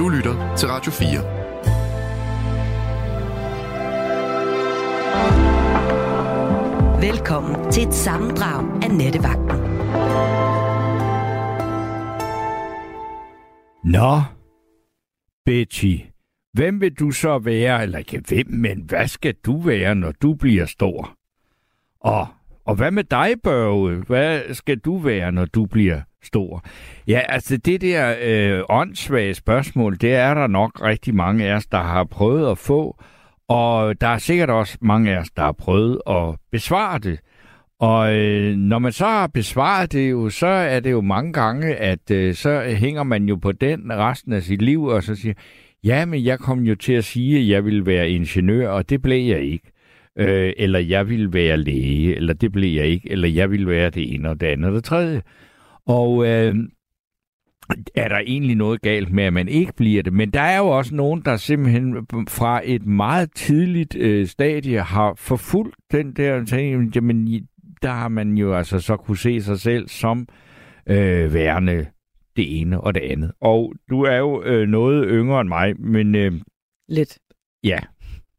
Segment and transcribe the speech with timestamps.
[0.00, 1.08] Du lytter til Radio 4.
[7.10, 9.60] Velkommen til et sammendrag af Nettevagten.
[13.84, 14.22] Nå,
[15.44, 15.96] Betty,
[16.52, 20.34] hvem vil du så være, eller ikke hvem, men hvad skal du være, når du
[20.34, 21.16] bliver stor?
[22.00, 22.26] Og,
[22.64, 23.96] og hvad med dig, Børge?
[24.06, 26.64] Hvad skal du være, når du bliver stor?
[27.06, 31.66] Ja, altså det der øh, åndssvage spørgsmål, det er der nok rigtig mange af os,
[31.66, 32.96] der har prøvet at få,
[33.48, 37.20] og der er sikkert også mange af os, der har prøvet at besvare det.
[37.80, 41.76] Og øh, når man så har besvaret det jo, så er det jo mange gange,
[41.76, 45.34] at øh, så hænger man jo på den resten af sit liv, og så siger,
[45.84, 49.02] ja, men jeg kom jo til at sige, at jeg ville være ingeniør, og det
[49.02, 49.70] blev jeg ikke.
[50.18, 53.90] Øh, eller jeg ville være læge, eller det blev jeg ikke, eller jeg ville være
[53.90, 55.22] det ene og det andet og det tredje.
[55.86, 56.54] Og øh,
[57.94, 60.12] er der egentlig noget galt med, at man ikke bliver det?
[60.12, 65.14] Men der er jo også nogen, der simpelthen fra et meget tidligt øh, stadie har
[65.14, 67.48] forfulgt den der ting, jamen
[67.82, 70.28] der har man jo altså så kunne se sig selv som
[70.86, 71.86] øh, værende
[72.36, 73.32] det ene og det andet.
[73.40, 76.14] Og du er jo øh, noget yngre end mig, men...
[76.14, 76.32] Øh,
[76.88, 77.18] Lidt.
[77.64, 77.78] Ja.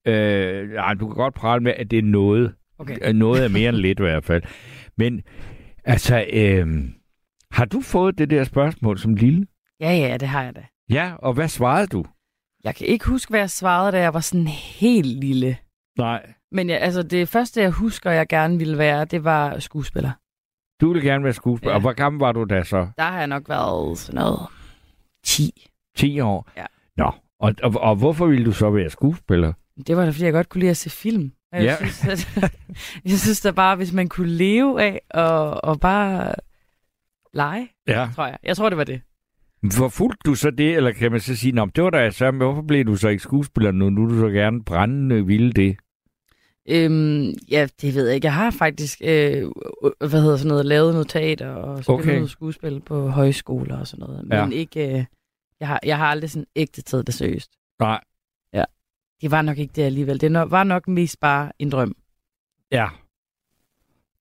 [0.07, 2.55] Øh, nej, du kan godt prale med, at det er noget.
[2.79, 3.13] Okay.
[3.13, 4.43] Noget er mere end lidt i hvert fald.
[4.97, 5.21] Men
[5.83, 6.67] altså, øh,
[7.51, 9.47] har du fået det der spørgsmål som lille?
[9.79, 10.65] Ja, ja, det har jeg da.
[10.89, 12.05] Ja, og hvad svarede du?
[12.63, 15.57] Jeg kan ikke huske, hvad jeg svarede, da jeg var sådan helt lille.
[15.97, 16.33] Nej.
[16.51, 20.11] Men ja, altså, det første, jeg husker, jeg gerne ville være, det var skuespiller.
[20.81, 21.71] Du ville gerne være skuespiller.
[21.71, 21.75] Ja.
[21.75, 22.87] Og hvor gammel var du da så?
[22.97, 24.39] Der har jeg nok været sådan noget
[25.23, 25.67] 10.
[25.95, 26.49] 10 år?
[26.57, 26.65] Ja.
[26.97, 29.53] Nå, og, og, og hvorfor ville du så være skuespiller?
[29.87, 31.31] Det var da, fordi jeg godt kunne lide at se film.
[31.51, 31.75] Jeg ja.
[31.75, 32.57] synes, at,
[33.05, 36.33] jeg synes da bare, hvis man kunne leve af og, og bare
[37.33, 38.09] lege, ja.
[38.15, 38.37] tror jeg.
[38.43, 39.01] Jeg tror, det var det.
[39.71, 42.41] Forfulgte du så det, eller kan man så sige, Nå, det var da så, men
[42.41, 43.89] hvorfor blev du så ikke skuespiller nu?
[43.89, 45.77] Nu du så gerne brændende ville det.
[46.69, 48.25] Øhm, ja, det ved jeg ikke.
[48.25, 49.51] Jeg har faktisk, øh,
[49.99, 52.15] hvad hedder sådan noget, lavet noget teater og spillet okay.
[52.15, 54.27] noget skuespil på højskoler og sådan noget.
[54.27, 54.57] Men ja.
[54.57, 55.05] ikke, øh,
[55.59, 57.51] jeg, har, jeg har aldrig sådan ægte taget det seriøst.
[57.79, 58.01] Nej.
[59.21, 60.21] Det var nok ikke det alligevel.
[60.21, 61.95] Det var nok mest bare en drøm.
[62.71, 62.87] Ja.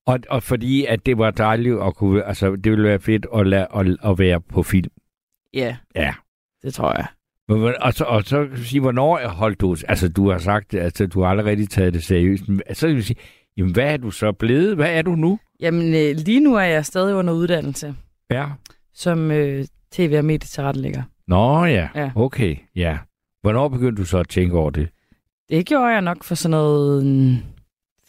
[0.06, 3.46] Og, og fordi at det var dejligt at kunne, altså det ville være fedt at,
[3.46, 4.90] lade, at, at være på film.
[5.54, 5.76] Ja.
[5.94, 6.14] Ja.
[6.62, 7.06] Det tror jeg.
[7.48, 10.74] Men, og, så, og så kan du sige, hvornår holdt du, altså du har sagt,
[10.74, 13.16] at altså, du har allerede taget det seriøst, men så vil sige,
[13.56, 14.76] jamen hvad er du så blevet?
[14.76, 15.38] Hvad er du nu?
[15.60, 17.94] Jamen øh, lige nu er jeg stadig under uddannelse.
[18.30, 18.46] Ja.
[18.94, 21.02] Som øh, tv- og medietilrettelægger.
[21.26, 21.88] Nå ja.
[21.94, 22.98] ja, okay, ja.
[23.42, 24.88] Hvornår begyndte du så at tænke over det?
[25.50, 27.02] Det gjorde jeg nok for sådan noget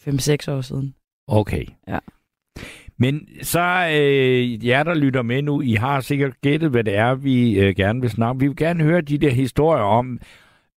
[0.08, 0.94] 5-6 år siden.
[1.26, 1.64] Okay.
[1.88, 1.98] Ja.
[2.98, 7.14] Men så øh, jer, der lytter med nu, I har sikkert gættet, hvad det er,
[7.14, 10.20] vi øh, gerne vil snakke Vi vil gerne høre de der historier om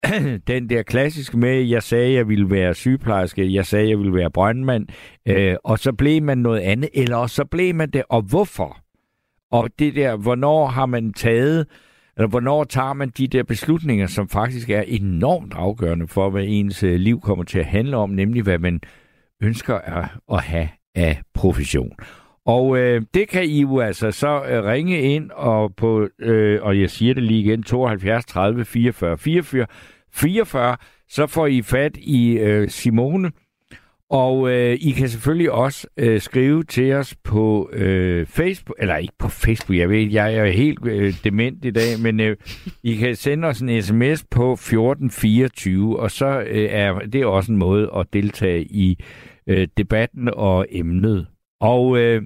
[0.49, 4.31] den der klassiske med, jeg sagde, jeg ville være sygeplejerske, jeg sagde, jeg ville være
[4.31, 4.87] brøndmand,
[5.27, 8.79] øh, og så blev man noget andet, eller så blev man det, og hvorfor?
[9.51, 11.67] Og det der, hvornår har man taget,
[12.17, 16.83] eller hvornår tager man de der beslutninger, som faktisk er enormt afgørende for, hvad ens
[16.83, 18.81] øh, liv kommer til at handle om, nemlig hvad man
[19.43, 21.93] ønsker at, at have af profession.
[22.47, 26.81] Og øh, det kan I jo altså så øh, ringe ind, og, på, øh, og
[26.81, 29.67] jeg siger det lige igen, 72 30 44 44
[30.13, 30.77] 44,
[31.09, 33.31] så får I fat i øh, Simone,
[34.11, 39.15] og øh, I kan selvfølgelig også øh, skrive til os på øh, Facebook, eller ikke
[39.19, 42.37] på Facebook, jeg ved, jeg er helt øh, dement i dag, men øh,
[42.83, 47.59] I kan sende os en sms på 1424, og så øh, er det også en
[47.59, 49.05] måde at deltage i
[49.47, 51.27] øh, debatten og emnet.
[51.61, 52.23] Og øh,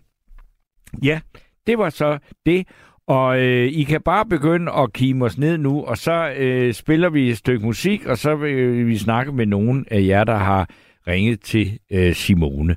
[1.02, 1.20] ja,
[1.66, 2.66] det var så det.
[3.06, 7.10] Og øh, I kan bare begynde at kime os ned nu, og så øh, spiller
[7.10, 10.68] vi et stykke musik, og så vil vi snakke med nogen af jer, der har
[11.08, 12.74] ringet til øh, Simone.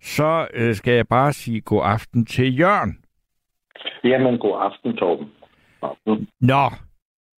[0.00, 2.98] Så øh, skal jeg bare sige god aften til Jørgen.
[4.04, 5.30] Jamen, god aften, Torben.
[5.82, 6.28] Aften.
[6.40, 6.64] Nå,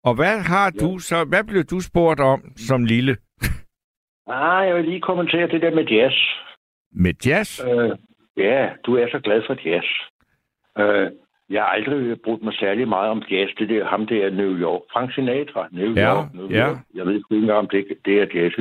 [0.05, 0.87] og hvad har ja.
[0.87, 3.17] du så, hvad blev du spurgt om som lille?
[4.27, 6.15] ah, jeg vil lige kommentere det der med jazz.
[6.93, 7.61] Med jazz?
[7.67, 7.91] Øh,
[8.37, 9.89] ja, du er så glad for jazz.
[10.79, 11.11] Øh,
[11.51, 13.51] jeg har aldrig brugt mig særlig meget om jazz.
[13.59, 14.83] Det der, ham der New York.
[14.93, 15.69] Frank Sinatra.
[15.73, 16.35] New ja, York.
[16.35, 16.69] New ja.
[16.69, 16.79] York.
[16.95, 18.55] Jeg ved ikke engang, om det, det er jazz.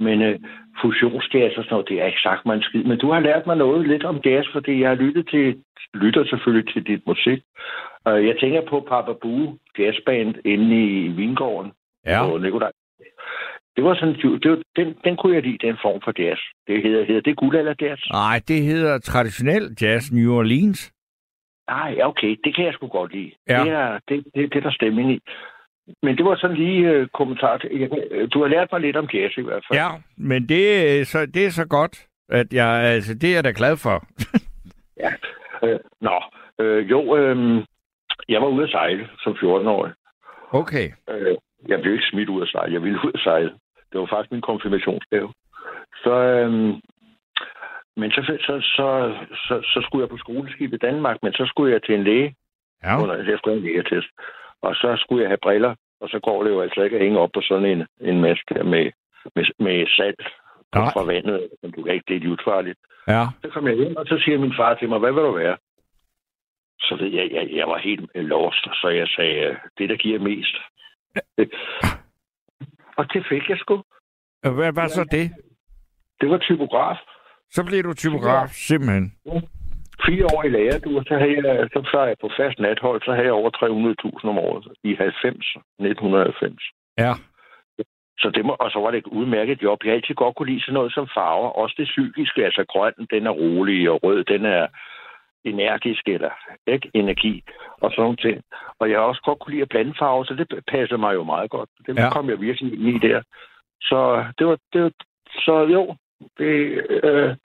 [0.00, 0.38] Men øh,
[0.80, 2.84] fusionsjazz og sådan noget, det er ikke sagt mig en skid.
[2.84, 5.56] Men du har lært mig noget lidt om jazz, fordi jeg har lyttet til,
[5.94, 7.40] lytter selvfølgelig til dit musik.
[8.08, 11.72] Uh, jeg tænker på Papa Boo jazzband inde i Vingården.
[12.06, 12.26] Ja.
[12.26, 12.72] Og Nikolaj.
[13.76, 16.40] Det var sådan, det var, den, den kunne jeg lide, den form for jazz.
[16.66, 18.00] Det hedder, hedder det guld eller jazz?
[18.12, 20.92] Nej, det hedder traditionel jazz New Orleans.
[21.72, 23.32] Nej, ja, okay, det kan jeg sgu godt lide.
[23.48, 23.64] Ja.
[23.64, 25.18] Det, er, det, det, det er der stemning i.
[26.02, 27.70] men det var sådan lige uh, kommentar til.
[27.80, 27.90] Jeg,
[28.32, 29.78] du har lært mig lidt om jazz i hvert fald.
[29.78, 30.64] Ja, men det,
[31.00, 33.96] er så, det er så godt, at jeg, altså, det er jeg da glad for.
[35.02, 35.10] ja.
[35.62, 36.16] Uh, nå,
[36.62, 37.64] uh, jo, uh,
[38.28, 39.92] jeg var ude at sejle som 14-årig.
[40.50, 40.88] Okay.
[41.12, 41.36] Uh,
[41.68, 42.72] jeg blev ikke smidt ud at sejle.
[42.72, 43.52] Jeg ville ud at sejle.
[43.92, 45.32] Det var faktisk min konfirmationsgave.
[46.04, 46.72] Så, øhm,
[47.96, 49.14] men så, så, så,
[49.46, 52.34] så, så skulle jeg på skoleskib i Danmark, men så skulle jeg til en læge.
[52.84, 53.02] Ja.
[53.02, 54.08] Under, jeg skulle have en lægetest.
[54.62, 57.18] Og så skulle jeg have briller, og så går det jo altså ikke at hænge
[57.18, 58.90] op på sådan en, en maske med,
[59.34, 60.22] med, med salt
[60.74, 60.92] Nej.
[60.92, 61.48] fra vandet.
[61.76, 62.78] Du kan ikke, det er livsfarligt.
[63.08, 63.26] Ja.
[63.42, 65.56] Så kom jeg hjem, og så siger min far til mig, hvad vil du være?
[66.80, 70.56] Så ved jeg, jeg, jeg var helt lost, så jeg sagde, det der giver mest.
[72.98, 73.82] og det fik jeg sgu.
[74.42, 75.30] Hvad var så det?
[76.20, 76.98] Det var typograf.
[77.56, 79.12] Så blev du typograf, simpelthen.
[79.26, 79.40] Ja.
[80.06, 83.10] Fire år i lære, du, så, havde jeg, så var jeg på fast nathold, så
[83.12, 83.50] havde jeg over
[84.20, 86.62] 300.000 om året i 90, 1990.
[86.98, 87.12] Ja.
[88.22, 89.78] Så det må, og så var det et udmærket job.
[89.84, 91.50] Jeg altid godt kunne lide sådan noget som farver.
[91.62, 94.66] Også det psykiske, altså grøn, den er rolig, og rød, den er
[95.44, 96.30] energisk, eller
[96.66, 97.44] ikke energi,
[97.82, 98.42] og sådan nogle ting.
[98.78, 101.24] Og jeg har også godt kunne lide at blande farver, så det passer mig jo
[101.24, 101.70] meget godt.
[101.86, 102.10] Det ja.
[102.10, 103.22] kom jeg virkelig ind i der.
[103.80, 104.92] Så det var, det var
[105.46, 105.96] så jo,
[106.38, 106.54] det,
[107.04, 107.36] øh,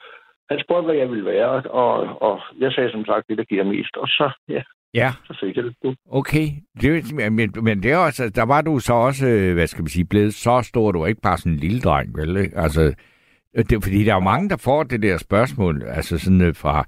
[0.49, 3.63] han spurgte, hvad jeg ville være, og, og jeg sagde som sagt det, der giver
[3.63, 4.61] mest, og så, ja,
[4.93, 5.11] Ja.
[5.25, 5.97] Så fik jeg det.
[6.11, 6.47] Okay.
[6.81, 9.89] Det, men, men det er også, der var du så også, øh, hvad skal man
[9.89, 12.37] sige, blevet så stor, du var ikke bare sådan en lille dreng, vel?
[12.37, 12.57] Ikke?
[12.57, 12.93] Altså,
[13.55, 16.85] det, fordi der er jo mange, der får det der spørgsmål, altså sådan øh, fra,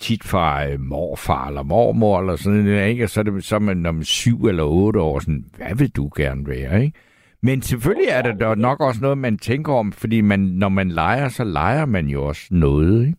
[0.00, 3.04] tit fra øh, morfar eller mormor eller sådan noget, ikke?
[3.04, 5.90] Og så er det så man, når man syv eller otte år, sådan, hvad vil
[5.96, 6.98] du gerne være, ikke?
[7.42, 10.88] Men selvfølgelig er det der nok også noget, man tænker om, fordi man, når man
[10.88, 13.18] leger, så leger man jo også noget, ikke?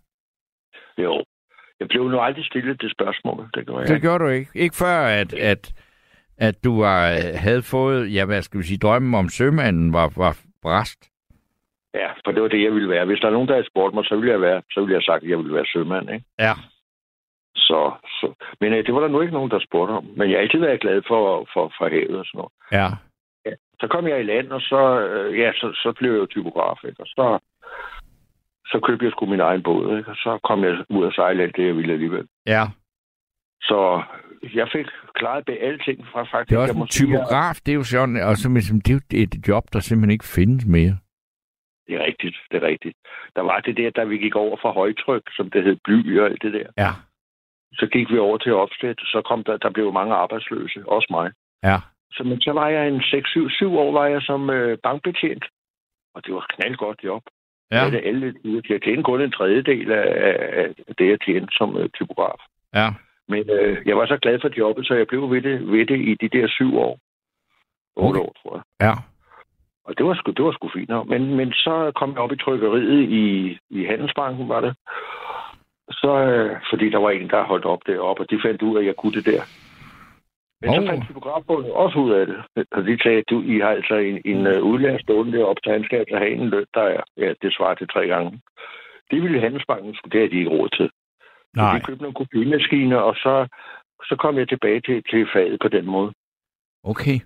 [0.98, 1.24] Jo.
[1.80, 3.50] Jeg blev nu aldrig stillet det spørgsmål.
[3.54, 4.52] Det gør jeg Det gør du ikke.
[4.56, 5.74] Ikke før, at, at,
[6.38, 7.00] at du var,
[7.38, 11.10] havde fået, ja, hvad skal vi sige, drømmen om sømanden var, var bræst.
[11.94, 13.06] Ja, for det var det, jeg ville være.
[13.06, 14.98] Hvis der er nogen, der havde spurgt mig, så ville jeg, være, så ville jeg
[14.98, 16.26] have sagt, at jeg ville være sømand, ikke?
[16.40, 16.54] Ja.
[17.56, 20.06] Så, så, men øh, det var der nu ikke nogen, der spurgte om.
[20.18, 22.54] Men jeg har altid været glad for, for, for havet og sådan noget.
[22.72, 22.88] Ja.
[23.80, 26.80] Så kom jeg i land, og så, øh, ja, så, så blev jeg jo typograf,
[26.84, 27.02] ikke?
[27.02, 27.40] Og så,
[28.66, 30.10] så købte jeg sgu min egen båd, ikke?
[30.10, 32.28] Og så kom jeg ud og sejle alt det, jeg ville alligevel.
[32.46, 32.64] Ja.
[33.62, 34.04] Så
[34.54, 34.86] jeg fik
[35.16, 36.50] klaret det alting fra faktisk...
[36.50, 38.50] Det er også en typograf, det er jo sådan, og så,
[38.86, 40.98] det er jo et job, der simpelthen ikke findes mere.
[41.88, 42.98] Det er rigtigt, det er rigtigt.
[43.36, 46.26] Der var det der, da vi gik over fra højtryk, som det hed bly og
[46.26, 46.68] alt det der.
[46.78, 46.92] Ja.
[47.74, 51.32] Så gik vi over til opslæt, så kom der, der blev mange arbejdsløse, også mig.
[51.64, 51.78] Ja.
[52.14, 55.46] Så, men så var jeg en 6-7 år var jeg som øh, bankbetjent,
[56.16, 57.24] og det var et knaldgodt job.
[57.72, 57.90] Ja.
[57.90, 58.34] Det alle,
[58.70, 60.06] jeg tjente kun en tredjedel af,
[60.88, 62.40] af det, jeg tjente som øh, typograf.
[62.74, 62.88] Ja.
[63.28, 66.00] Men øh, jeg var så glad for jobbet, så jeg blev ved det, ved det
[66.00, 67.00] i de der syv år.
[67.96, 68.20] Otte okay.
[68.20, 68.64] år, tror jeg.
[68.88, 68.94] Ja.
[69.86, 71.08] Og det var sgu, det var sgu fint nok.
[71.08, 74.76] Men, men så kom jeg op i trykkeriet i, i Handelsbanken, var det.
[75.92, 78.80] Så, øh, fordi der var en, der holdt op deroppe, og de fandt ud af,
[78.80, 79.42] at jeg kunne det der.
[80.64, 80.76] Men oh.
[80.76, 82.38] så fandt typografbundet også ud af det.
[82.72, 85.72] Og de sagde, at du, I har altså en, en uh, udlærer stående deroppe, så
[85.72, 88.42] han skal altså have en løn, der er, ja, det svarer til tre gange.
[89.12, 90.90] Det ville Handelsbanken, det havde de ikke råd til.
[91.56, 91.72] Nej.
[91.72, 93.48] Så de købte nogle kopimaskiner, og så,
[94.10, 96.12] så kom jeg tilbage til, til faget på den måde.
[96.84, 97.20] Okay.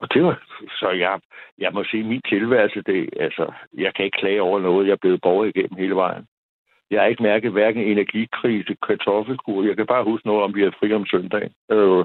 [0.00, 0.42] Og det var,
[0.80, 1.20] så jeg,
[1.58, 4.86] jeg må sige, min tilværelse, det, altså, jeg kan ikke klage over noget.
[4.86, 6.26] Jeg er blevet borget igennem hele vejen.
[6.90, 9.62] Jeg har ikke mærket hverken energikrise, kartoffelkur.
[9.62, 11.52] Jeg kan bare huske noget om, vi har fri om søndagen.
[11.70, 12.04] Øh,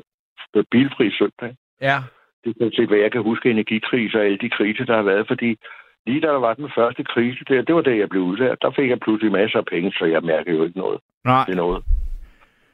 [0.71, 1.55] bilfri søndag.
[1.81, 1.97] Ja.
[2.43, 5.27] Det er set, hvad jeg kan huske energikrise og alle de kriser, der har været,
[5.27, 5.57] fordi
[6.05, 8.57] lige da der var den første krise, der, det var da jeg blev udlært.
[8.61, 10.99] Der fik jeg pludselig masser af penge, så jeg mærker jo ikke noget.
[11.25, 11.43] Nej.
[11.45, 11.83] Det er noget.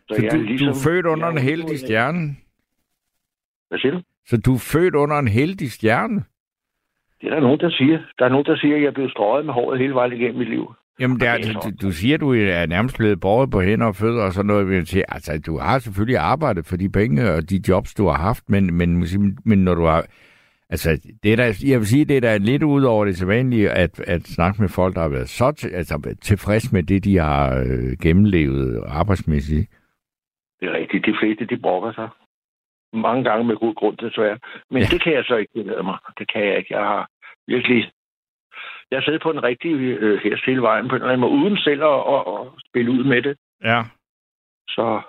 [0.07, 2.35] Så, så jeg du, ligesom, du er født under en heldig stjerne?
[3.69, 4.01] Hvad siger du?
[4.25, 6.23] Så du er født under en heldig stjerne?
[7.21, 7.99] Det er der nogen, der siger.
[8.19, 10.37] Der er nogen, der siger, at jeg er blevet strøget med håret hele vejen igennem
[10.37, 10.73] mit liv.
[10.99, 14.23] Jamen, der, du, du siger, at du er nærmest blevet båret på hænder og fødder
[14.23, 14.73] og sådan noget.
[14.73, 18.17] Jeg siger, altså, du har selvfølgelig arbejdet for de penge og de jobs, du har
[18.17, 19.05] haft, men, men,
[19.45, 20.05] men når du har...
[20.69, 20.89] Altså,
[21.23, 23.99] det er der, jeg vil sige, det er da lidt ud over det sædvanlige, at,
[23.99, 27.57] at snakke med folk, der har været så til, altså, tilfreds med det, de har
[27.59, 29.69] øh, gennemlevet arbejdsmæssigt.
[30.59, 31.05] Det er rigtigt.
[31.05, 32.09] De fleste, de brokker sig.
[32.93, 34.39] Mange gange med god grund, desværre.
[34.71, 34.87] Men ja.
[34.91, 35.97] det kan jeg så ikke bevæge mig.
[36.19, 36.73] Det kan jeg ikke.
[36.75, 37.09] Jeg har
[37.47, 37.91] virkelig
[38.91, 41.57] jeg sidder på den rigtige øh, hest hele vejen på en eller anden måde, uden
[41.57, 43.37] selv at, at, at spille ud med det.
[43.63, 43.81] Ja.
[44.69, 45.01] Så,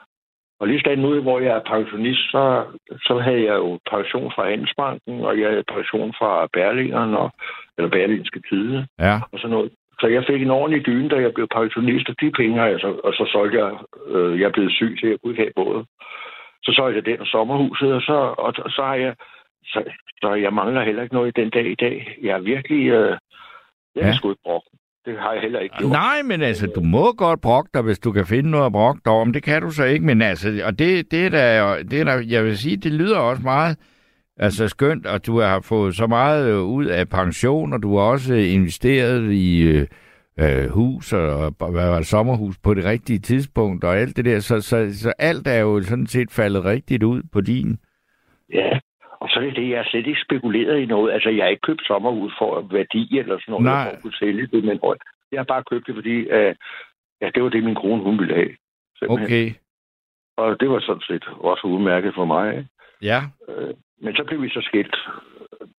[0.60, 2.64] og lige stand nu, hvor jeg er pensionist, så,
[3.06, 7.30] så havde jeg jo pension fra Handelsbanken, og jeg havde pension fra Berlingeren, og,
[7.76, 9.14] eller Berlingske Tide, ja.
[9.32, 9.72] og sådan noget.
[10.00, 12.80] Så jeg fik en ordentlig dyne, da jeg blev pensionist, og de penge har jeg
[12.80, 13.72] så, og så solgte jeg,
[14.06, 15.84] øh, jeg blev syg at jeg kunne ikke have både.
[16.64, 19.14] Så så jeg den sommerhuset, og så, og, og så har jeg
[19.64, 19.84] så,
[20.22, 22.16] så jeg mangler heller ikke noget i den dag i dag.
[22.22, 22.88] Jeg er virkelig...
[22.88, 23.16] Øh,
[23.98, 24.10] jeg ja.
[24.10, 24.68] er sgu ikke brugt.
[25.04, 25.92] Det har jeg heller ikke gjort.
[25.92, 29.00] Nej, men altså, du må godt brokke dig, hvis du kan finde noget at brokke
[29.04, 29.32] dig om.
[29.32, 32.22] Det kan du så ikke, men altså, og det, det er da, det er da,
[32.28, 33.76] jeg vil sige, det lyder også meget
[34.38, 38.34] altså skønt, at du har fået så meget ud af pension, og du har også
[38.34, 39.86] investeret i øh,
[40.40, 44.40] øh hus og hvad var det, sommerhus på det rigtige tidspunkt og alt det der.
[44.40, 47.78] Så, så, så alt er jo sådan set faldet rigtigt ud på din.
[48.52, 48.78] Ja,
[49.20, 51.12] og så er det det, jeg har slet ikke spekuleret i noget.
[51.12, 53.84] Altså, jeg har ikke købt sommerhus for værdi eller sådan noget, Nej.
[53.84, 54.80] for at kunne sælge det, men
[55.32, 56.52] jeg har bare købt det, fordi uh,
[57.20, 58.54] ja, det var det, min kone hun ville have.
[58.98, 59.26] Simpelthen.
[59.26, 59.46] Okay.
[60.36, 62.56] Og det var sådan set også udmærket for mig.
[62.56, 62.68] Ikke?
[63.02, 63.20] Ja.
[63.48, 63.70] Uh,
[64.00, 64.96] men så blev vi så skilt.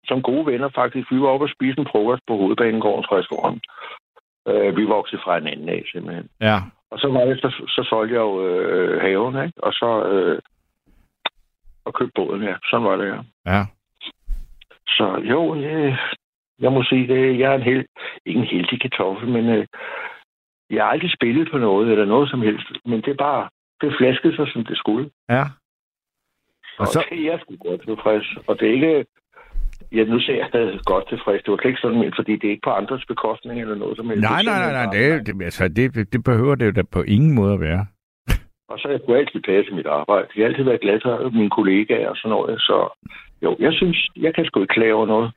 [0.04, 1.10] Som gode venner faktisk.
[1.10, 3.62] Vi var oppe og spise en frokost på Hovedbanegårdens restaurant.
[4.50, 6.28] Uh, vi voksede fra en anden af, simpelthen.
[6.40, 6.58] Ja.
[6.90, 9.62] Og så var det, så, så solgte jeg jo øh, haven, ikke?
[9.62, 10.38] Og så øh,
[11.88, 12.54] og købe båden, ja.
[12.70, 13.20] Sådan var det, ja.
[13.52, 13.62] Ja.
[14.96, 15.98] Så jo, jeg,
[16.64, 17.38] jeg må sige det.
[17.40, 17.84] Jeg er en held,
[18.26, 19.66] ikke en heldig kartoffel, men øh,
[20.70, 22.68] jeg har aldrig spillet på noget eller noget som helst.
[22.84, 23.48] Men det er bare,
[23.80, 25.10] det flaskede sig, som det skulle.
[25.28, 25.42] Ja.
[25.42, 27.04] Og, og så...
[27.10, 28.28] det er jeg sgu godt tilfreds.
[28.46, 29.06] Og det er ikke...
[29.92, 31.42] Jeg nu ser jeg stadig godt tilfreds.
[31.42, 34.08] Det var slet ikke sådan, fordi det er ikke på andres bekostning eller noget som
[34.08, 34.22] helst.
[34.22, 34.86] Nej, nej, nej, nej.
[34.94, 37.86] Det, det, altså, det, det behøver det jo da på ingen måde at være.
[38.68, 40.28] Og så jeg kunne altid passe mit arbejde.
[40.36, 42.60] Jeg har altid været glad for mine kollegaer og sådan noget.
[42.60, 42.76] Så
[43.42, 45.30] jo, jeg synes, jeg kan sgu ikke klage over noget.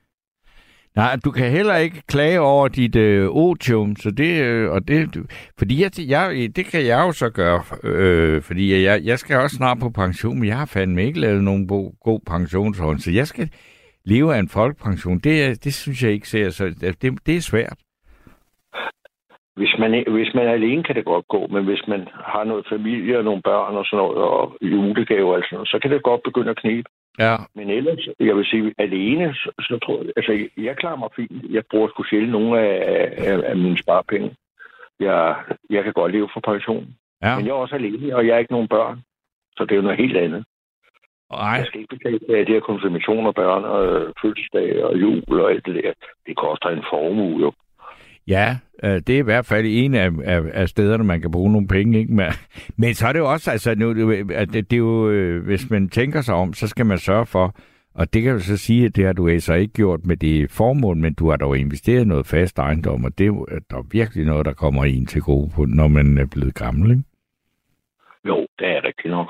[0.95, 5.15] Nej, du kan heller ikke klage over dit øh, otium, så det, øh, og det,
[5.15, 5.23] du,
[5.59, 9.55] fordi jeg, jeg, det kan jeg jo så gøre, øh, fordi jeg, jeg skal også
[9.55, 13.27] snart på pension, men jeg har fandme ikke lavet nogen bo, god pensionshånd, så jeg
[13.27, 13.49] skal
[14.05, 15.19] leve af en folkepension.
[15.19, 16.65] Det, det synes jeg ikke ser, så
[17.01, 17.77] det, det er svært.
[19.55, 22.65] Hvis man, hvis man er alene, kan det godt gå, men hvis man har noget
[22.69, 26.03] familie og nogle børn og sådan noget, og julegaver og sådan noget, så kan det
[26.03, 26.89] godt begynde at knibe.
[27.19, 27.35] Ja.
[27.55, 31.31] Men ellers, jeg vil sige, alene, så, så tror jeg, altså, jeg klarer mig fint.
[31.49, 34.35] Jeg bruger sgu sjældent nogle af, af, af mine sparepenge.
[34.99, 35.35] Jeg,
[35.69, 36.87] jeg kan godt leve for pension.
[37.23, 37.35] Ja.
[37.35, 39.01] Men jeg er også alene, og jeg har ikke nogen børn.
[39.57, 40.45] Så det er jo noget helt andet.
[41.31, 41.57] Nej.
[41.57, 45.65] Jeg skal ikke betale af de her konfirmationer, børn og fødselsdag og jul og alt
[45.65, 45.91] det der.
[46.25, 47.51] Det koster en formue jo.
[48.27, 51.51] Ja, øh, det er i hvert fald en af, af, af stederne, man kan bruge
[51.51, 51.99] nogle penge.
[51.99, 52.13] Ikke?
[52.13, 52.25] Men,
[52.77, 55.69] men så er det jo også, altså, nu, at det, det er jo, øh, hvis
[55.69, 57.55] man tænker sig om, så skal man sørge for,
[57.95, 60.51] og det kan du så sige, at det har du altså ikke gjort med det
[60.51, 64.25] formål, men du har dog investeret noget fast ejendom, og det er jo der virkelig
[64.25, 67.03] noget, der kommer ind til gode, på, når man er blevet gammel, ikke?
[68.25, 69.27] Jo, det er rigtigt nok.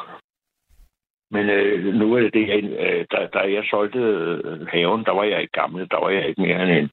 [1.31, 2.48] Men øh, nu er det det,
[2.79, 6.27] øh, da, da jeg solgte øh, haven, der var jeg ikke gammel, der var jeg
[6.27, 6.89] ikke mere end en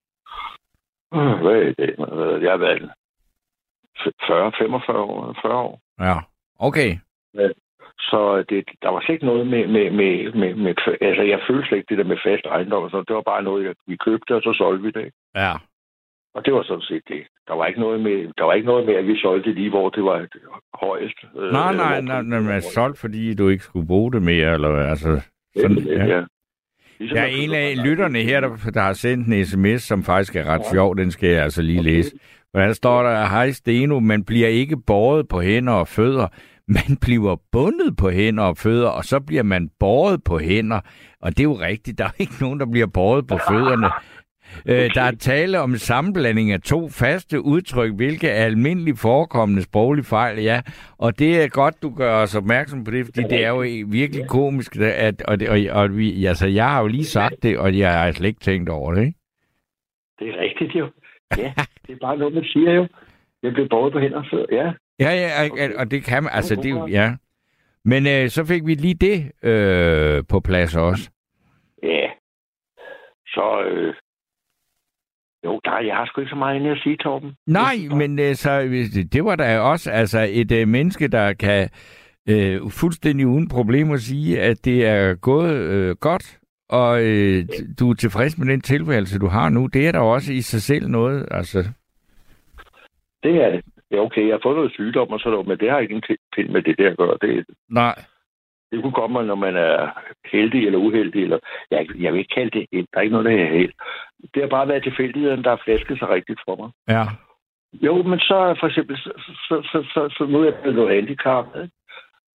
[1.43, 2.43] hvad er det?
[2.43, 2.91] Jeg har været
[4.27, 5.39] 40, 45 år.
[5.43, 5.81] 40 år.
[6.01, 6.17] Ja,
[6.59, 6.91] okay.
[7.35, 7.49] Ja.
[7.99, 11.69] Så det, der var slet ikke noget med, med, med, med, med, altså jeg følte
[11.69, 14.43] slet ikke det der med fast ejendom, så det var bare noget, vi købte, og
[14.43, 15.13] så solgte vi det.
[15.35, 15.53] Ja.
[16.35, 17.23] Og det var sådan set det.
[17.49, 19.89] Der var ikke noget med, der var ikke noget med at vi solgte lige, hvor
[19.89, 20.27] det var
[20.75, 21.19] højest.
[21.37, 24.69] Øh, nej, nej, nej, nej, men solgt, fordi du ikke skulle bruge det mere, eller
[24.69, 25.11] altså...
[25.57, 26.05] Sådan, ja.
[26.05, 26.25] ja.
[26.99, 30.37] Ligesom der er en af lytterne her, der, der har sendt en sms, som faktisk
[30.37, 30.71] er ret ja.
[30.73, 30.97] sjov.
[30.97, 31.91] Den skal jeg altså lige okay.
[31.91, 32.11] læse.
[32.51, 36.29] Hvordan står der, hej Steno, man bliver ikke båret på hænder og fødder,
[36.69, 40.81] man bliver bundet på hænder og fødder, og så bliver man båret på hænder.
[41.23, 43.91] Og det er jo rigtigt, der er ikke nogen, der bliver båret på fødderne.
[44.67, 50.05] Øh, der er tale om sammenblanding af to faste udtryk, hvilke er almindeligt forekommende sproglige
[50.05, 50.61] fejl, ja.
[50.99, 54.29] Og det er godt, du gør os opmærksom på det, fordi det er jo virkelig
[54.29, 57.79] komisk, at, og, det, og, og vi, altså, jeg har jo lige sagt det, og
[57.79, 59.19] jeg har slet ikke tænkt over det, ikke?
[60.19, 60.91] Det er rigtigt jo.
[61.39, 61.53] Ja,
[61.87, 62.87] det er bare noget, man siger jo.
[63.43, 64.73] Jeg blev båret på hænder før, ja.
[65.01, 67.15] Ja, ja, og, og det kan man, altså, det, ja.
[67.85, 69.19] Men øh, så fik vi lige det
[69.51, 71.11] øh, på plads også.
[71.83, 72.07] Ja.
[73.27, 73.95] Så, øh,
[75.45, 77.37] jo, der, jeg har sgu ikke så meget andet at sige, Torben.
[77.47, 78.51] Nej, men øh, så,
[79.13, 81.69] det var da også altså, et øh, menneske, der kan
[82.29, 87.45] øh, fuldstændig uden problemer sige, at det er gået øh, godt, og øh,
[87.81, 89.67] du er tilfreds med den tilværelse, du har nu.
[89.67, 91.59] Det er der også i sig selv noget, altså.
[93.23, 93.65] Det er det.
[93.91, 96.53] Ja, okay, jeg har fået noget sygdom og sådan noget, men det har ikke en
[96.53, 97.19] med det der at gøre.
[97.23, 97.95] Det, Nej.
[98.71, 100.01] Det kunne komme, når man er
[100.33, 101.23] heldig eller uheldig.
[101.23, 101.39] Eller,
[101.71, 102.87] jeg, jeg vil ikke kalde det held.
[102.93, 103.73] Der er ikke noget, der er held.
[104.35, 106.71] Det har bare været tilfældigheden, der har flasket sig rigtigt for mig.
[106.89, 107.05] Ja.
[107.73, 109.13] Jo, men så for eksempel, så,
[109.49, 111.71] så, så, så, så nu er jeg blevet noget handicappet.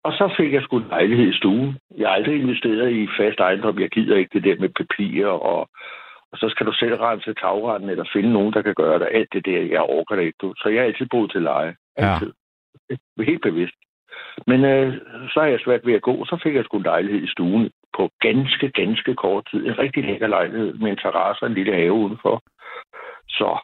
[0.03, 1.77] Og så fik jeg sgu en lejlighed i stuen.
[1.97, 3.79] Jeg har aldrig investeret i fast ejendom.
[3.79, 5.69] Jeg gider ikke det der med papirer, og,
[6.31, 9.07] og så skal du selv rense tagranden, eller finde nogen, der kan gøre det.
[9.11, 10.53] Alt det der, jeg overgår det ikke.
[10.57, 11.75] Så jeg har altid boet til leje.
[11.95, 12.33] Altid.
[12.89, 13.23] Ja.
[13.23, 13.75] Helt bevidst.
[14.47, 14.93] Men øh,
[15.33, 17.71] så har jeg svært ved at gå, så fik jeg sgu en lejlighed i stuen
[17.97, 19.65] på ganske, ganske kort tid.
[19.65, 22.43] En rigtig lækker lejlighed med en terrasse og en lille have udenfor.
[23.27, 23.59] Så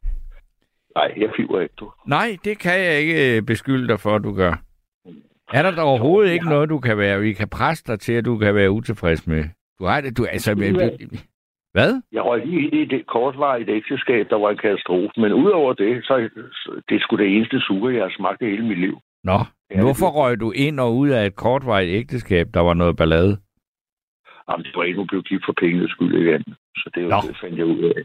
[0.95, 1.91] nej, jeg fiver ikke, du.
[2.07, 4.53] Nej, det kan jeg ikke øh, beskylde dig for, at du gør.
[5.53, 8.25] Er der, der overhovedet ikke noget, du kan være, vi kan presse dig til, at
[8.25, 9.43] du kan være utilfreds med?
[9.79, 10.53] Du har det, du, altså,
[11.73, 12.01] hvad?
[12.11, 15.13] Jeg røg lige i det kortvarigt ægteskab, der var en katastrofe.
[15.17, 16.29] Men udover det, så
[16.89, 18.99] det sgu det eneste suger, jeg har smagt i hele mit liv.
[19.23, 19.39] Nå,
[19.71, 23.37] ja, hvorfor røg du ind og ud af et kortvarigt ægteskab, der var noget ballade?
[24.49, 26.43] Jamen, det var hun blev gift for pengenes skyld igen.
[26.81, 28.01] Så det, det fandt jeg ud af.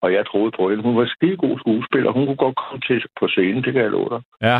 [0.00, 0.82] Og jeg troede på hende.
[0.82, 2.10] Hun var skide god skuespiller.
[2.10, 4.22] Hun kunne godt komme til på scenen, det kan jeg love dig.
[4.42, 4.58] Ja.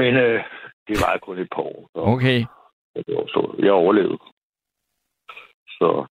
[0.00, 0.40] Men øh,
[0.88, 1.88] det var kun et par år.
[1.94, 2.40] Så, okay.
[3.34, 4.18] Så jeg overlevede.
[5.78, 6.06] Så,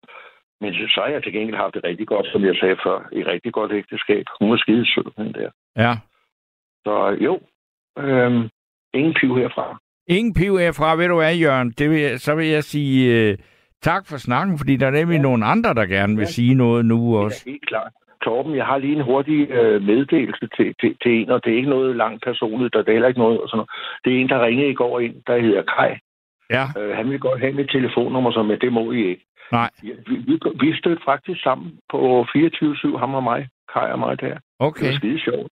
[0.61, 3.09] men så har jeg til gengæld haft det rigtig godt, som jeg sagde før.
[3.11, 4.25] Et rigtig godt ægteskab.
[4.39, 5.49] Hun var skide sød, den der.
[5.77, 5.93] Ja.
[6.85, 7.39] Så jo,
[7.97, 8.49] øhm,
[8.93, 9.79] ingen piv herfra.
[10.07, 11.71] Ingen piv herfra, ved du hvad, Jørgen?
[11.71, 13.37] Det vil, så vil jeg sige øh,
[13.83, 15.21] tak for snakken, fordi der er nemlig ja.
[15.21, 16.35] nogle andre, der gerne vil ja.
[16.37, 17.43] sige noget nu også.
[17.45, 17.91] Ja, helt klart.
[18.23, 21.57] Torben, jeg har lige en hurtig øh, meddelelse til, til, til en, og det er
[21.57, 23.39] ikke noget langt personligt, der er heller ikke noget.
[23.41, 23.69] Og sådan noget.
[24.03, 25.91] Det er en, der ringede i går ind, der hedder Kai.
[26.49, 26.65] Ja.
[26.79, 29.25] Øh, han vil godt have mit telefonnummer, som men det må I ikke.
[29.51, 29.69] Nej.
[29.81, 29.91] Vi,
[30.27, 34.37] vi, vi stødte faktisk sammen på 24-7, ham og mig, Kai og mig der.
[34.59, 34.85] Okay.
[34.85, 35.51] Det var skide sjovt.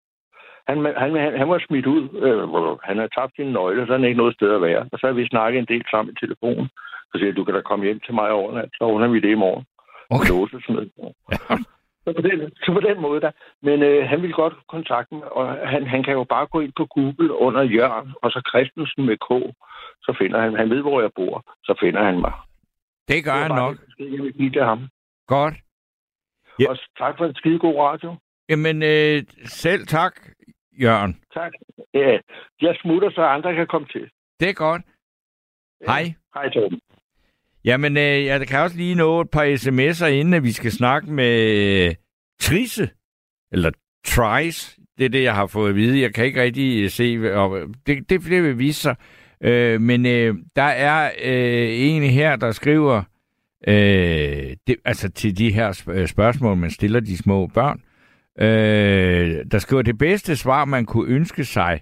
[0.68, 2.04] Han, han, han, han var smidt ud.
[2.26, 4.82] Øh, han havde tabt sin nøgle, så han ikke noget sted at være.
[4.92, 6.68] Og så har vi snakket en del sammen i telefonen.
[7.10, 9.42] Så siger du kan da komme hjem til mig overnat, så ordner vi det i
[9.46, 9.66] morgen.
[10.10, 10.30] Okay.
[10.30, 10.90] Låsesmed.
[11.00, 11.38] Ja.
[12.04, 13.32] Så på den, så på den måde der.
[13.62, 16.74] Men øh, han vil godt kontakte mig, og han, han kan jo bare gå ind
[16.78, 19.30] på Google under Jørgen, og så Christensen med K,
[20.02, 22.34] så finder han, han ved, hvor jeg bor, så finder han mig.
[23.08, 23.76] Det gør han nok.
[23.98, 24.80] Det, jeg vil give det ham.
[25.28, 25.54] Godt.
[26.60, 26.70] Ja.
[26.70, 28.16] Og tak for en skide god radio.
[28.50, 30.14] Jamen, øh, selv tak,
[30.82, 31.20] Jørgen.
[31.34, 31.52] Tak.
[31.94, 32.18] Ja,
[32.62, 34.10] jeg smutter, så andre kan komme til.
[34.40, 34.82] Det er godt.
[35.82, 35.86] Ja.
[35.92, 36.14] Hej.
[36.34, 36.80] Hej, Torben.
[37.66, 41.96] Jamen, øh, jeg kan også lige nå et par sms'er, inden vi skal snakke med
[42.42, 42.90] Trisse,
[43.52, 43.72] eller
[44.06, 44.82] Trice.
[44.98, 46.02] Det er det, jeg har fået at vide.
[46.02, 48.96] Jeg kan ikke rigtig se, og det, det, det vil vise sig.
[49.42, 53.04] Øh, men øh, der er øh, en her, der skriver,
[53.68, 55.72] øh, det, altså til de her
[56.08, 57.82] spørgsmål, man stiller de små børn,
[58.39, 61.82] øh, der skriver, det bedste svar, man kunne ønske sig,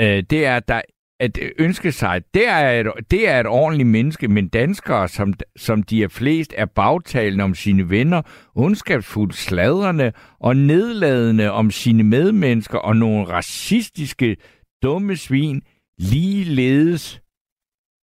[0.00, 0.80] øh, det er, at der
[1.20, 5.82] at ønske sig, det er et, det er et ordentligt menneske, men danskere, som, som
[5.82, 8.22] de er flest, er bagtalende om sine venner,
[8.54, 14.36] ondskabsfuldt sladrende og nedladende om sine medmennesker og nogle racistiske
[14.82, 15.62] dumme svin,
[15.98, 17.20] ligeledes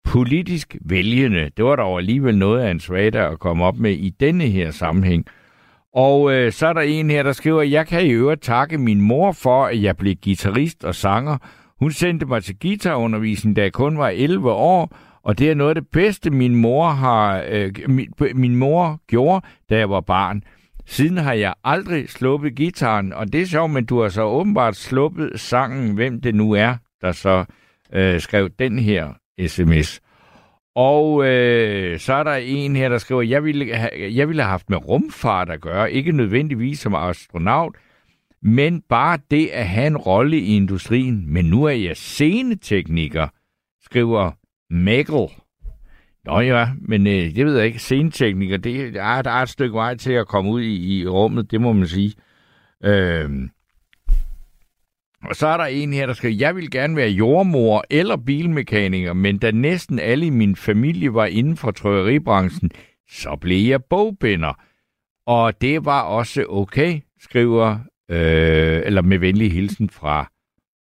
[0.05, 1.51] politisk vælgende.
[1.57, 4.71] Det var dog alligevel noget af en svada at komme op med i denne her
[4.71, 5.27] sammenhæng.
[5.97, 9.01] Og øh, så er der en her, der skriver, jeg kan i øvrigt takke min
[9.01, 11.39] mor for, at jeg blev guitarist og sanger,
[11.81, 15.71] hun sendte mig til guitarundervisning, da jeg kun var 11 år, og det er noget
[15.71, 20.43] af det bedste, min mor, har, øh, min, min mor gjorde, da jeg var barn.
[20.87, 24.77] Siden har jeg aldrig sluppet gitaren, og det er sjovt, men du har så åbenbart
[24.77, 27.45] sluppet sangen, hvem det nu er, der så
[27.93, 29.09] øh, skrev den her
[29.47, 30.01] sms.
[30.77, 34.51] Og øh, så er der en her, der skriver, jeg ville, have, jeg ville have
[34.51, 37.75] haft med rumfart at gøre, ikke nødvendigvis som astronaut,
[38.43, 41.33] men bare det at have en rolle i industrien.
[41.33, 43.29] Men nu er jeg scenetekniker,
[43.85, 44.31] skriver
[44.71, 45.29] Mikkel.
[46.25, 47.79] Nå ja, men øh, det ved jeg ikke.
[47.79, 51.09] Scenetekniker, det, der, er, der er et stykke vej til at komme ud i, i
[51.09, 52.15] rummet, det må man sige.
[52.85, 53.31] Øh,
[55.29, 59.13] og så er der en her, der skriver, jeg vil gerne være jordmor eller bilmekaniker,
[59.13, 62.71] men da næsten alle i min familie var inden for trøjeribranchen,
[63.09, 64.61] så blev jeg bogbinder.
[65.27, 67.79] Og det var også okay, skriver
[68.11, 70.31] øh, eller med venlig hilsen fra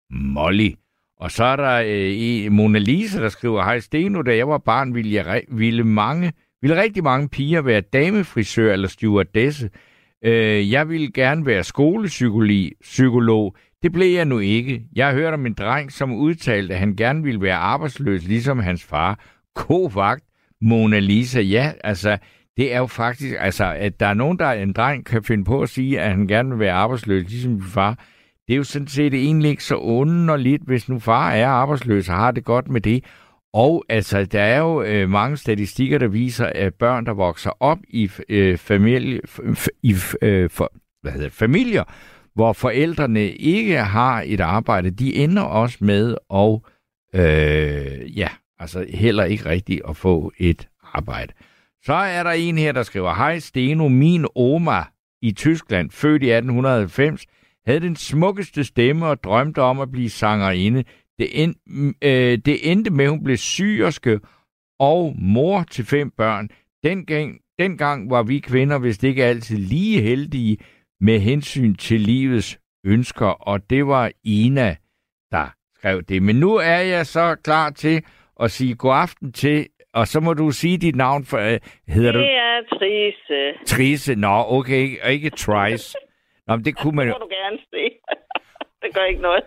[0.09, 0.71] Molly.
[1.19, 4.95] Og så er der øh, Mona Lisa, der skriver, Hej Steno, da jeg var barn,
[4.95, 9.69] ville, jeg, ville, mange, ville rigtig mange piger være damefrisør eller stewardesse.
[10.23, 13.55] Øh, jeg ville gerne være skolepsykolog.
[13.85, 14.83] Det blev jeg nu ikke.
[14.95, 18.83] Jeg hørte om en dreng, som udtalte, at han gerne ville være arbejdsløs, ligesom hans
[18.83, 19.19] far.
[19.55, 20.23] Kovagt,
[20.61, 21.41] Mona Lisa.
[21.41, 22.17] Ja, altså,
[22.57, 25.61] det er jo faktisk, altså, at der er nogen, der en dreng kan finde på
[25.61, 27.99] at sige, at han gerne vil være arbejdsløs, ligesom min far.
[28.47, 32.15] Det er jo sådan set egentlig ikke så underligt, hvis nu far er arbejdsløs og
[32.15, 33.03] har det godt med det.
[33.53, 37.79] Og altså, der er jo øh, mange statistikker, der viser, at børn, der vokser op
[37.89, 39.21] i, øh, familie,
[39.83, 40.71] i øh, for,
[41.01, 41.83] hvad hedder, familier,
[42.35, 46.59] hvor forældrene ikke har et arbejde, de ender også med at,
[47.21, 51.33] øh, ja, altså heller ikke rigtigt at få et arbejde.
[51.83, 54.83] Så er der en her, der skriver, Hej Steno, min oma
[55.21, 57.25] i Tyskland, født i 1890,
[57.65, 60.83] havde den smukkeste stemme og drømte om at blive sangerinde.
[61.19, 61.55] Det, end,
[62.01, 64.19] øh, det endte med, at hun blev syerske
[64.79, 66.49] og mor til fem børn.
[66.83, 70.57] Dengang, dengang var vi kvinder vist ikke altid lige heldige
[71.01, 74.75] med hensyn til livets ønsker, og det var Ina,
[75.31, 76.23] der skrev det.
[76.23, 78.03] Men nu er jeg så klar til
[78.39, 81.25] at sige god aften til, og så må du sige dit navn.
[81.25, 81.43] For, uh,
[81.95, 82.25] hedder det du?
[82.25, 83.65] er Trise.
[83.65, 85.97] Trise, nå, okay, og ikke Trice.
[86.47, 87.13] Nå, men det kunne man jo...
[87.13, 87.91] Det må du gerne sige.
[88.81, 89.43] det gør ikke noget.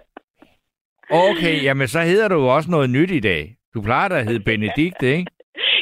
[1.11, 3.55] Okay, jamen så hedder du jo også noget nyt i dag.
[3.75, 5.31] Du plejer da at hedde Benedikte, ikke?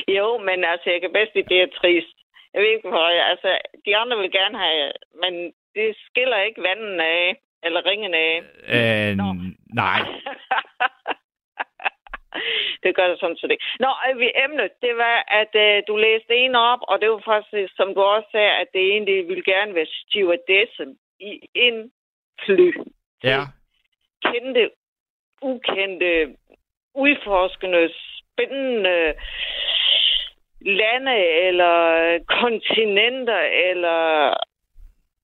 [0.09, 2.16] jo, men altså, jeg kan bedst lide det er trist.
[2.57, 4.93] Jeg ved ikke, hvor jeg, altså, de andre vil gerne have,
[5.23, 8.43] men det skiller ikke vandet af, eller ringen af.
[8.77, 9.17] Øh,
[9.83, 10.01] nej.
[12.83, 13.65] det gør det sådan set ikke.
[13.81, 17.73] Nå, vi emnet, det var, at uh, du læste en op, og det var faktisk,
[17.77, 20.85] som du også sagde, at det egentlig ville gerne være stewardesse
[21.21, 21.93] i en
[22.45, 22.73] fly.
[23.25, 23.41] Ja.
[24.25, 24.71] Kendte,
[25.43, 26.37] ukendte,
[26.95, 29.15] udforskende, spændende
[30.61, 31.17] lande
[31.49, 33.41] eller kontinenter,
[33.71, 34.35] eller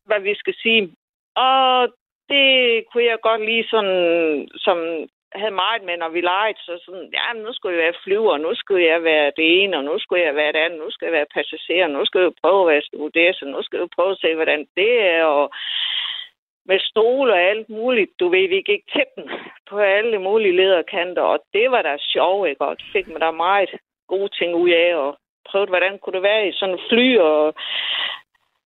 [0.06, 0.90] hvad vi skal sige.
[1.36, 1.88] Og
[2.28, 4.78] det kunne jeg godt lige sådan, som
[5.34, 8.54] havde meget med, når vi legede, så sådan, ja, nu skulle jeg være flyver, nu
[8.54, 11.12] skulle jeg være det ene, og nu skulle jeg være det andet, nu skal jeg
[11.12, 14.34] være passager, nu skal jeg prøve at være stewardesse, nu skal jeg prøve at se,
[14.34, 15.50] hvordan det er, og
[16.64, 18.10] med stol og alt muligt.
[18.20, 19.30] Du ved, vi gik til den
[19.70, 22.64] på alle mulige lederkanter, og det var da sjovt, ikke?
[22.64, 23.70] Og det fik man da meget
[24.08, 25.10] gode ting ud af, og
[25.48, 27.54] prøvede, hvordan kunne det være i sådan en fly, og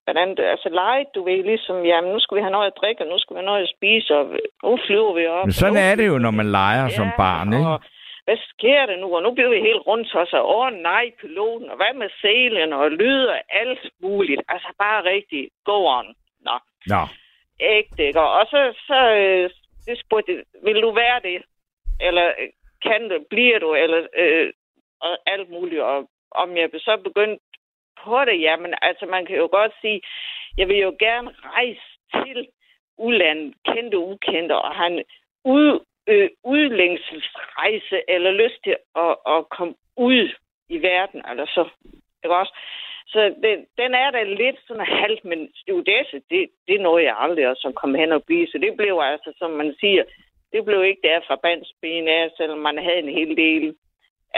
[0.05, 3.03] hvordan det, altså leget, du ved, ligesom, jamen, nu skal vi have noget at drikke,
[3.05, 4.25] og nu skal vi have noget at spise, og
[4.63, 5.47] nu flyver vi op.
[5.47, 7.69] Men sådan er det jo, når man leger ja, som barn, ikke?
[7.75, 7.81] Og
[8.27, 9.09] hvad sker der nu?
[9.17, 12.73] Og nu bliver vi helt rundt og så, åh nej, piloten, og hvad med selen,
[12.73, 14.43] og lyder, alt muligt.
[14.49, 16.07] Altså bare rigtig, go on.
[16.47, 16.57] Nå.
[16.87, 17.03] Nå.
[17.61, 18.21] Ægte, ikke?
[18.21, 19.51] Og så, så øh,
[19.87, 21.43] det spurgte, vil du være det?
[22.01, 22.49] Eller øh,
[22.83, 24.53] kan du, bliver du, eller øh,
[25.01, 25.83] og alt muligt.
[25.83, 27.43] Og om jeg så begyndt
[28.05, 30.01] på det, jamen, altså man kan jo godt sige,
[30.59, 32.49] jeg vil jo gerne rejse til
[32.99, 35.05] udlandet, kendte og ukendte, og han
[35.45, 40.35] ud, øh, udlængselsrejse eller lyst til at, at komme ud
[40.69, 41.69] i verden, eller så,
[42.25, 42.55] ikke også?
[43.07, 47.45] Så det, den er da lidt sådan halvt, men stewardesse, det, det nåede jeg aldrig
[47.47, 48.47] at komme hen og blive.
[48.47, 50.05] Så det blev altså, som man siger,
[50.53, 53.77] det blev ikke der fra bandsben af, selvom man havde en hel del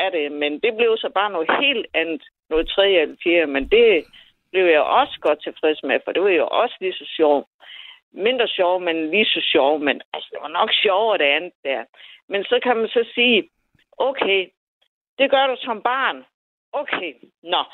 [0.04, 0.32] af det.
[0.32, 3.46] Men det blev så bare noget helt andet, noget tredje eller fjerde.
[3.46, 4.04] Men det
[4.50, 7.46] blev jeg også godt tilfreds med, for det var jo også lige så sjovt.
[8.12, 9.78] Mindre sjov, men lige så sjov.
[9.80, 11.84] Men altså, det var nok sjovere det andet der.
[12.28, 13.48] Men så kan man så sige,
[13.98, 14.48] okay,
[15.18, 16.24] det gør du som barn.
[16.72, 17.64] Okay, nå.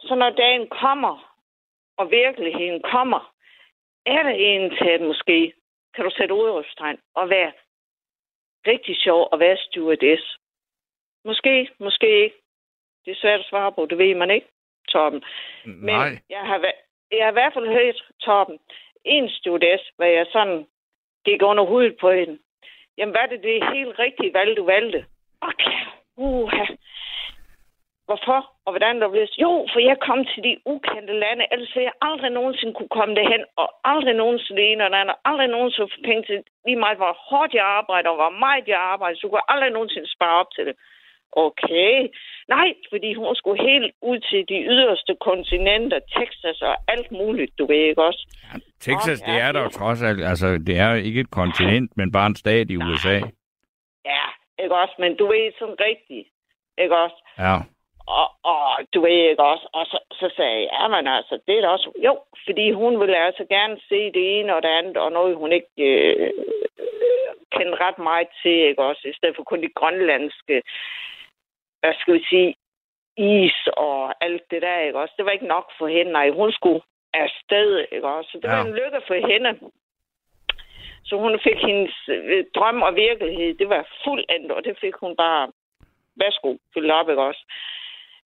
[0.00, 1.36] Så når dagen kommer,
[1.96, 3.32] og virkeligheden kommer,
[4.06, 5.52] er det en til at måske,
[5.94, 6.64] kan du sætte ud
[7.14, 7.52] og være
[8.66, 10.38] rigtig sjov at være stewardess.
[11.26, 12.36] Måske, måske ikke.
[13.04, 14.46] Det er svært at svare på, det ved man ikke,
[14.88, 15.22] Torben.
[15.64, 16.18] Men Nej.
[16.30, 16.58] jeg har,
[17.10, 18.58] jeg har i hvert fald hørt, Torben,
[19.04, 20.66] en stewardess, hvor jeg sådan
[21.24, 22.38] gik under hovedet på hende.
[22.98, 25.04] Jamen, hvad er det det helt rigtige valg, du valgte?
[25.40, 25.78] Okay,
[26.16, 26.64] uha.
[28.06, 28.40] Hvorfor?
[28.64, 31.98] Og hvordan der blev Jo, for jeg kom til de ukendte lande, ellers ville jeg
[32.08, 36.00] aldrig nogensinde kunne komme derhen, og aldrig nogensinde det ene og andet, aldrig nogensinde få
[36.04, 39.42] penge til lige meget, hvor hårdt jeg arbejder, og hvor meget jeg arbejder, så kunne
[39.42, 40.76] jeg aldrig nogensinde spare op til det.
[41.32, 42.08] Okay.
[42.48, 47.66] Nej, fordi hun skulle helt ud til de yderste kontinenter, Texas og alt muligt, du
[47.66, 48.26] ved ikke også?
[48.44, 51.96] Ja, Texas, og, det er der jo trods alt, altså det er ikke et kontinent,
[51.96, 53.18] men bare en stat i USA.
[54.04, 54.26] Ja,
[54.62, 54.94] ikke også?
[54.98, 56.28] Men du ved sådan rigtigt,
[56.78, 57.18] ikke også?
[57.38, 57.56] Ja.
[58.20, 61.56] Og, og du ved ikke også, og så, så sagde jeg, ja, men altså, det
[61.56, 64.96] er da også, jo, fordi hun ville altså gerne se det ene og det andet,
[64.96, 66.30] og noget hun ikke øh,
[67.54, 70.62] kender ret meget til, ikke også, i stedet for kun de grønlandske
[71.86, 72.54] hvad skal vi sige,
[73.16, 75.14] is og alt det der, ikke også?
[75.16, 76.12] Det var ikke nok for hende.
[76.12, 76.80] Nej, hun skulle
[77.14, 78.30] afsted, ikke også?
[78.30, 78.56] Så det ja.
[78.56, 79.50] var en lykke for hende.
[81.04, 85.16] Så hun fik hendes øh, drøm og virkelighed, det var fuldt og det fik hun
[85.16, 85.52] bare,
[86.16, 87.44] værsgo, fyldt op, ikke også?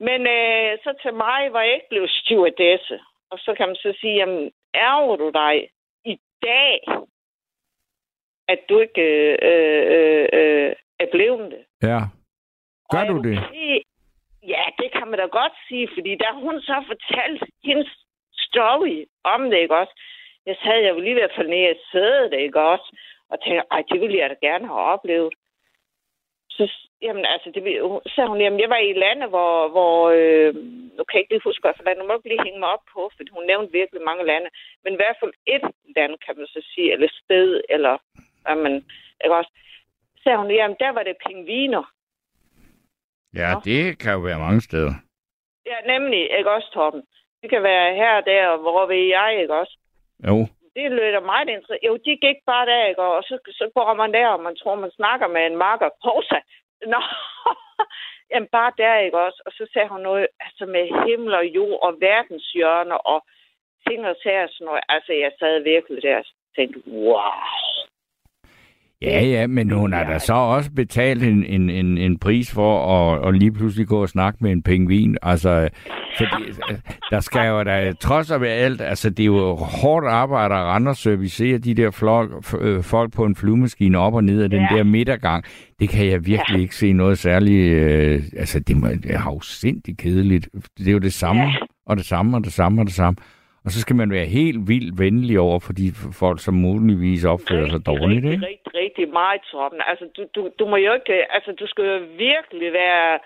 [0.01, 3.01] Men øh, så til mig var jeg ikke blevet stewardesse.
[3.31, 5.69] Og så kan man så sige, jamen, ærger du dig
[6.05, 6.81] i dag,
[8.49, 11.65] at du ikke øh, øh, øh, er blevet det?
[11.89, 12.01] Ja.
[12.93, 13.39] Gør du det?
[13.53, 13.83] Sige,
[14.55, 17.91] ja, det kan man da godt sige, fordi da hun så fortalte hendes
[18.47, 19.95] story om det, ikke også?
[20.47, 22.97] Jeg sad, jeg ville lige ved at falde ned i sædet, ikke også?
[23.31, 25.35] Og tænkte, ej, det ville jeg da gerne have oplevet.
[26.51, 26.65] Så,
[27.03, 27.63] jamen, altså, det,
[28.07, 30.55] så sagde hun, jamen, jeg var i landet, hvor, hvor øh,
[30.97, 32.69] nu kan jeg ikke lige huske, hvad for land, nu må ikke lige hænge mig
[32.77, 34.49] op på, for hun nævnte virkelig mange lande,
[34.85, 35.65] men i hvert fald et
[35.97, 37.95] land, kan man så sige, eller sted, eller,
[38.49, 38.75] jamen,
[39.25, 39.53] ikke også?
[40.17, 41.85] Så sagde hun, jamen der var det pingviner.
[43.35, 43.61] Ja, Nå.
[43.65, 44.93] det kan jo være mange steder.
[45.67, 47.03] Ja, nemlig, ikke også, Torben?
[47.43, 49.77] Det kan være her og der, hvor ved jeg, ikke også?
[50.29, 50.37] Jo.
[50.77, 51.87] Det lyder meget interessant.
[51.89, 53.03] Jo, de gik bare der, ikke?
[53.03, 55.89] Og så, så går man der, og man tror, man snakker med en marker.
[56.05, 56.39] Posa!
[56.93, 57.01] Nå,
[58.31, 59.43] jamen bare der, ikke også?
[59.47, 63.21] Og så sagde hun noget, altså med himmel og jord og verdenshjørner og
[63.89, 64.83] ting og sager sådan noget.
[64.89, 66.25] Altså, jeg sad virkelig der og
[66.57, 67.60] tænkte, wow.
[69.03, 72.97] Ja, ja, men hun har da så også betalt en, en, en, en pris for
[72.97, 75.17] at, at lige pludselig gå og snakke med en pingvin.
[75.23, 75.69] Altså,
[76.19, 76.61] fordi,
[77.11, 80.89] der skal jo da, trods af alt, altså det er jo hårdt arbejde at rende
[80.89, 84.67] og servicere de der flok, øh, folk på en flyvemaskine op og ned af den
[84.71, 84.77] ja.
[84.77, 85.45] der midtergang.
[85.81, 86.63] Det kan jeg virkelig ja.
[86.63, 90.49] ikke se noget særligt, øh, altså det, må, det er jo sindssygt kedeligt.
[90.79, 91.55] Det er jo det samme, ja.
[91.87, 93.17] og det samme, og det samme, og det samme.
[93.65, 95.89] Og så skal man være helt vildt venlig over for de
[96.23, 98.47] folk, som muligvis opfører rigtig, sig dårligt, rigtig, ikke?
[98.47, 99.81] Rigtig, rigtig meget sådan.
[99.91, 101.33] Altså, du, du, du må jo ikke...
[101.35, 103.19] Altså, du skal jo virkelig være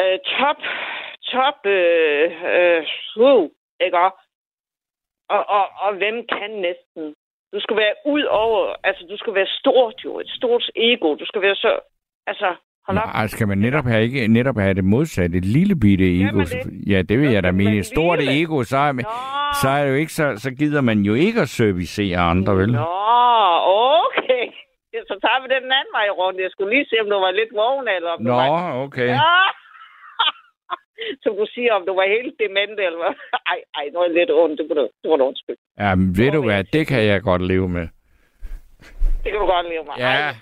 [0.00, 0.60] øh, top,
[1.32, 2.82] top, øh, øh,
[3.16, 3.50] uh,
[3.84, 3.98] ikke?
[3.98, 4.12] Og,
[5.56, 7.14] og, og hvem kan næsten?
[7.52, 8.74] Du skal være ud over...
[8.84, 10.20] Altså, du skal være stort jo.
[10.20, 11.14] Et stort ego.
[11.14, 11.80] Du skal være så...
[12.26, 12.56] Altså,
[12.92, 16.38] Nej, skal man netop have, ikke, netop have det modsatte, et lille bitte ego?
[16.38, 16.90] Det?
[16.92, 17.84] Ja, det vil jeg da mene.
[17.84, 18.92] Stort ego, så er,
[19.62, 22.72] så er det jo ikke, så, så gider man jo ikke at servicere andre, vel?
[22.72, 22.86] Nå,
[24.06, 24.44] okay.
[25.10, 26.40] Så tager vi den anden vej rundt.
[26.40, 28.74] Jeg skulle lige se, om du var lidt vågen, eller om Nå, du var...
[28.84, 29.08] okay.
[29.08, 29.36] Ja.
[31.22, 33.14] Så du siger, om du var helt dement, eller hvad?
[33.52, 34.58] Ej, ej, nu er jeg lidt ondt.
[34.58, 35.60] Det må du, det må du undskylde.
[35.82, 37.86] Ja, men ved du hvad, det kan jeg godt leve med.
[39.22, 39.94] Det kan du godt leve med.
[39.98, 40.04] Ja.
[40.04, 40.34] Ej,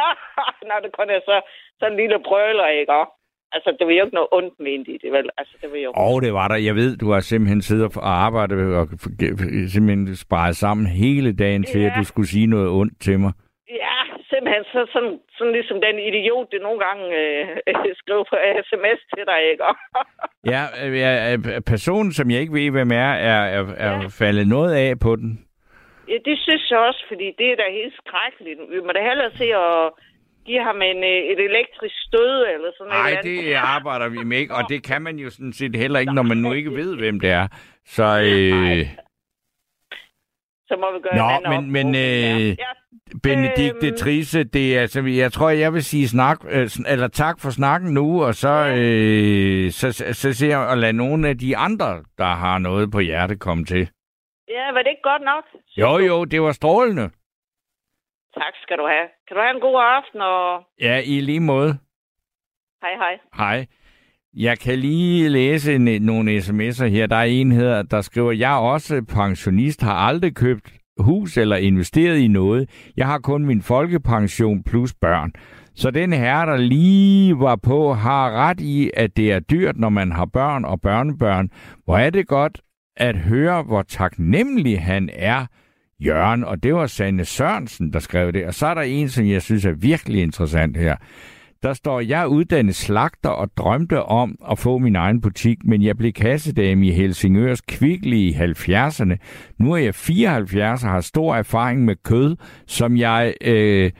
[0.68, 1.36] Nå, det kun er så,
[1.78, 2.92] så en lille brøler, ikke?
[3.54, 5.26] Altså, det var jo ikke noget ondt ment i det, vel?
[5.38, 5.92] Altså, det var jo...
[5.96, 6.56] Og det var der.
[6.68, 8.86] Jeg ved, du har simpelthen siddet og arbejdet og
[9.74, 11.86] simpelthen sparet sammen hele dagen til, ja.
[11.86, 13.32] at du skulle sige noget ondt til mig.
[13.84, 13.98] Ja,
[14.30, 14.64] simpelthen.
[14.72, 18.36] Så, sådan, sådan ligesom den idiot, det nogle gange øh, skriver på
[18.68, 19.64] sms til dig, ikke?
[20.52, 24.06] ja, øh, ja, øh, personen, som jeg ikke ved, hvem er, er, er, er ja.
[24.20, 25.30] faldet noget af på den.
[26.12, 28.60] Ja, det synes jeg også, fordi det er da helt skrækkeligt.
[28.74, 29.90] Vi må da hellere se at
[30.46, 33.12] give ham en, øh, et elektrisk stød eller sådan noget.
[33.12, 36.14] Nej, det arbejder vi med ikke, og det kan man jo sådan set heller ikke,
[36.14, 37.46] når man nu ikke ved, hvem det er.
[37.86, 38.86] Så, øh...
[40.68, 42.54] Så må vi gøre Nå, men, men øh, ja.
[43.22, 43.96] Benedikte øhm...
[43.96, 47.94] Trisse, det er, altså, jeg tror, jeg vil sige snak, øh, eller tak for snakken
[47.94, 52.02] nu, og så, øh, så, så, så ser jeg at lade nogle af de andre,
[52.18, 53.88] der har noget på hjerte, komme til.
[54.56, 55.44] Ja, var det ikke godt nok?
[55.76, 57.10] Jo, jo, det var strålende.
[58.34, 59.06] Tak skal du have.
[59.28, 60.20] Kan du have en god aften?
[60.20, 60.62] Og...
[60.80, 61.78] Ja, i lige måde.
[62.82, 63.18] Hej, hej.
[63.36, 63.66] Hej.
[64.36, 67.06] Jeg kan lige læse en, nogle sms'er her.
[67.06, 71.56] Der er en her, der skriver, jeg er også pensionist, har aldrig købt hus eller
[71.56, 72.92] investeret i noget.
[72.96, 75.32] Jeg har kun min folkepension plus børn.
[75.74, 79.88] Så den her, der lige var på, har ret i, at det er dyrt, når
[79.88, 81.50] man har børn og børnebørn.
[81.84, 82.60] Hvor er det godt,
[82.96, 85.46] at høre, hvor taknemmelig han er,
[86.00, 88.46] Jørgen, og det var Sanne Sørensen, der skrev det.
[88.46, 90.96] Og så er der en, som jeg synes er virkelig interessant her.
[91.62, 95.82] Der står, jeg er uddannet slagter og drømte om at få min egen butik, men
[95.82, 99.16] jeg blev kassedame i Helsingørs kviklige i 70'erne.
[99.58, 103.90] Nu er jeg 74 og har stor erfaring med kød, som jeg, øh,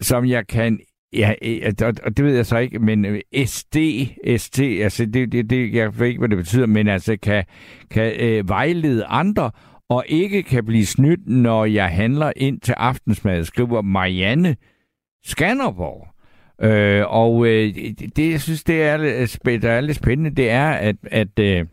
[0.00, 0.80] som jeg kan
[1.14, 3.76] Ja, øh, og og det ved jeg så ikke, men øh, SD,
[4.36, 7.44] ST, altså det, det, det, jeg ved ikke, hvad det betyder, men altså kan,
[7.90, 9.50] kan øh, vejlede andre,
[9.88, 14.56] og ikke kan blive snydt, når jeg handler ind til aftensmad, skriver Marianne
[15.24, 16.08] Skanderborg.
[16.62, 17.74] Øh, og øh,
[18.16, 19.00] det, jeg synes, det er,
[19.46, 21.66] øh, der er lidt spændende, det er, at, at, øh,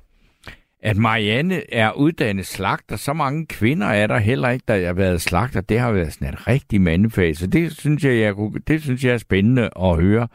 [0.81, 2.95] at Marianne er uddannet slagter.
[2.95, 5.61] Så mange kvinder er der heller ikke, der har været slagter.
[5.61, 7.35] Det har været sådan et rigtig mandefag.
[7.35, 8.35] Så det synes jeg, jeg,
[8.67, 10.27] det synes jeg er spændende at høre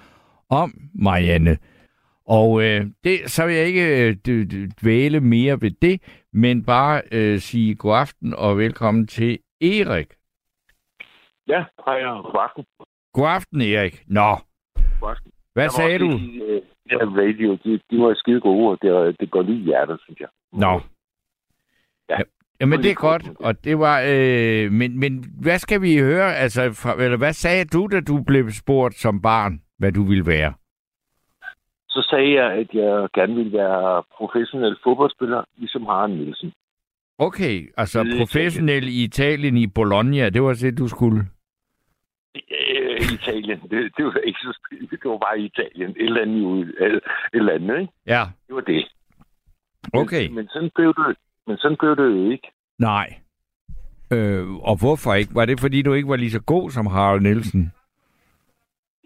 [0.50, 1.58] om Marianne.
[2.26, 4.40] Og øh, det, så vil jeg ikke øh,
[4.82, 10.06] dvæle mere ved det, men bare øh, sige god aften og velkommen til Erik.
[11.48, 12.64] Ja, hej og god aften.
[13.12, 14.02] God aften, Erik.
[14.06, 14.36] Nå.
[15.00, 15.32] God aften.
[15.52, 16.10] Hvad sagde du?
[16.18, 19.64] Sige, øh, ja, radio, de, de var skide gode, og det, det går lige i
[19.64, 20.28] hjertet, synes jeg.
[20.52, 20.80] Nå.
[22.10, 22.18] Ja.
[22.60, 24.02] Jamen, det er godt, og det var...
[24.08, 26.36] Øh, men, men hvad skal vi høre?
[26.36, 30.26] Altså, fra, eller hvad sagde du, da du blev spurgt som barn, hvad du ville
[30.26, 30.54] være?
[31.88, 36.52] Så sagde jeg, at jeg gerne ville være professionel fodboldspiller, ligesom Harald Nielsen.
[37.18, 41.26] Okay, altså det professionel i Italien i Bologna, det var det, du skulle?
[42.96, 44.58] Øh, Italien, det, det var ikke så
[44.90, 45.90] det var bare Italien.
[45.90, 47.00] Et eller andet, et
[47.32, 47.92] eller andet ikke?
[48.06, 48.22] Ja.
[48.46, 48.88] Det var det.
[49.92, 50.26] Okay.
[50.26, 52.48] Men, men, sådan blev det, men sådan blev det jo ikke.
[52.78, 53.08] Nej.
[54.12, 55.34] Øh, og hvorfor ikke?
[55.34, 57.72] Var det, fordi du ikke var lige så god som Harald Nielsen?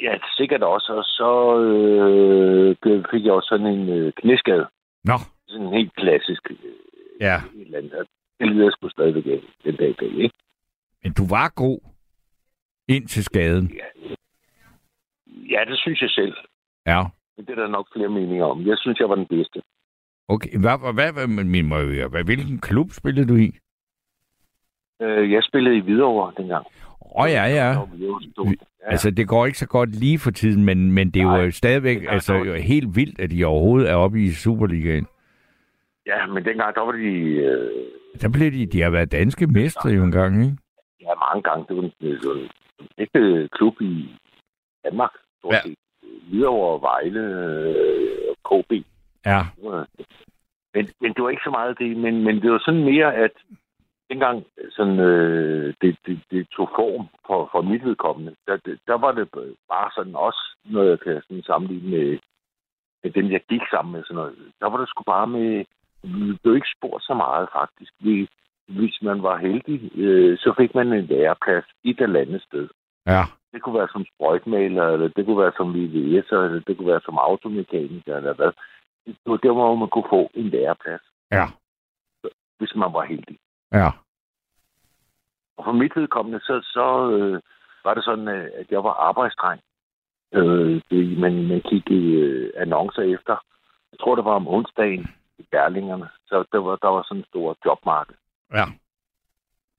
[0.00, 0.92] Ja, sikkert også.
[0.92, 4.66] Og så øh, fik jeg også sådan en øh, knæskade.
[5.04, 5.18] Nå.
[5.48, 6.50] Sådan en helt klassisk.
[6.50, 6.56] Øh,
[7.20, 7.36] ja.
[7.36, 8.06] Et eller andet.
[8.40, 9.24] Det lyder sgu stadigvæk
[9.64, 10.34] den dag i dag, ikke?
[11.02, 11.78] Men du var god
[12.94, 13.70] ind til skaden.
[13.80, 13.88] Ja.
[15.54, 16.34] ja, det synes jeg selv.
[16.86, 17.02] Ja.
[17.36, 18.66] Men det er der nok flere meninger om.
[18.66, 19.62] Jeg synes, jeg var den bedste.
[20.28, 23.50] Okay, hvad, hvad, hvad, min, hvad, hvilken klub spillede du i?
[25.02, 26.66] Øh, jeg spillede i Hvidovre dengang.
[27.16, 27.86] Åh oh, ja, ja.
[28.84, 31.50] Altså, det går ikke så godt lige for tiden, men, men det er Nej, jo
[31.50, 35.06] stadigvæk altså, jo helt vildt, at de overhovedet er oppe i Superligaen.
[36.06, 37.08] Ja, men dengang, der var de...
[37.48, 37.70] Øh...
[38.20, 38.66] Der blev de...
[38.66, 40.56] De har været danske mestre jo engang, ikke?
[41.00, 41.64] Ja, mange gange.
[41.68, 42.48] Det var det var
[42.98, 44.16] ægte klub i
[44.84, 45.10] Danmark.
[45.44, 45.60] Ja.
[46.28, 47.24] Hvidovre, Vejle
[48.44, 48.72] og øh, KB.
[49.26, 49.40] Ja.
[50.74, 53.32] Men, men det var ikke så meget det, men, men det var sådan mere, at
[54.10, 59.12] dengang sådan, øh, det, det, det tog form for, for mit vedkommende, der, der var
[59.12, 59.28] det
[59.72, 62.18] bare sådan også noget, jeg kan sådan sammenligne med,
[63.02, 64.02] med dem, jeg gik sammen med.
[64.04, 64.52] Sådan noget.
[64.60, 65.64] Der var det sgu bare med,
[66.02, 67.92] vi blev ikke spurgt så meget faktisk.
[67.98, 68.28] Vi,
[68.78, 72.68] hvis man var heldig, øh, så fik man en læreplads et eller andet sted.
[73.06, 73.22] Ja.
[73.52, 77.00] Det kunne være som sprøjtmaler, eller det kunne være som VVS'er, eller det kunne være
[77.04, 78.52] som automekaniker, eller hvad.
[79.06, 81.02] Det var der, hvor man kunne få en læreplads.
[81.30, 81.46] Ja.
[82.58, 83.38] Hvis man var heldig.
[83.72, 83.90] Ja.
[85.56, 87.40] Og for mit vedkommende, så, så øh,
[87.84, 89.60] var det sådan, øh, at jeg var arbejdsdreng.
[90.34, 93.36] Øh, det, man, man kiggede øh, annoncer efter.
[93.92, 95.06] Jeg tror, det var om onsdagen
[95.38, 96.08] i Berlingerne.
[96.26, 98.14] Så der var, der var sådan en stor jobmarked.
[98.52, 98.64] Ja.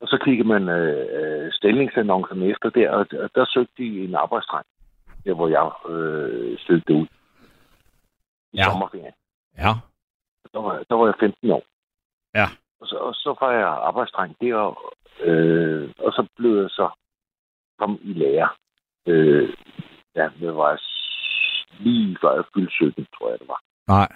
[0.01, 4.65] Og så kiggede man øh, stillingsannoncerne efter der, og der, der søgte de en arbejdsdreng.
[5.25, 7.07] Der, hvor jeg øh, søgte ud.
[8.53, 8.63] I ja.
[8.63, 9.13] sommerferien.
[9.57, 9.73] Ja.
[10.53, 11.63] Der var, der var jeg 15 år.
[12.35, 12.47] Ja.
[12.79, 16.89] Og så, og så var jeg arbejdsdreng der, og, øh, og så blev jeg så
[17.79, 18.49] kom i lærer.
[19.07, 19.49] Øh,
[20.15, 20.81] ja, det var
[21.79, 23.61] lige før jeg fyldte 17, tror jeg, det var.
[23.87, 24.07] Nej.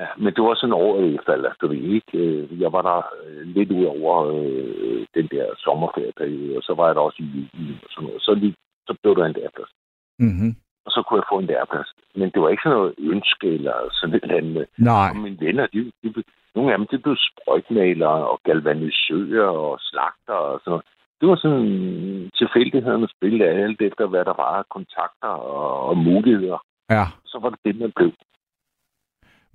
[0.00, 2.18] Ja, men det var sådan år efter, eller du ved ikke.
[2.18, 6.86] Øh, jeg var der øh, lidt ud over øh, den der sommerferieperiode, og så var
[6.86, 8.22] jeg der også i juli og sådan noget.
[8.22, 8.54] Så, lige,
[8.86, 9.72] så blev der en læreplads.
[10.18, 10.52] Mm-hmm.
[10.86, 11.90] Og så kunne jeg få en læreplads.
[12.14, 14.66] Men det var ikke sådan noget ønske eller sådan et eller andet.
[14.78, 15.08] Nej.
[15.10, 16.22] Og mine venner, de, de,
[16.54, 20.86] nogle af dem, de blev sprøjtmalere og galvanisører og slagter og sådan noget.
[21.20, 26.58] Det var sådan tilfældighedernes spil af alt efter, hvad der var kontakter og, og muligheder.
[26.90, 27.04] Ja.
[27.24, 28.12] Så var det det, man blev.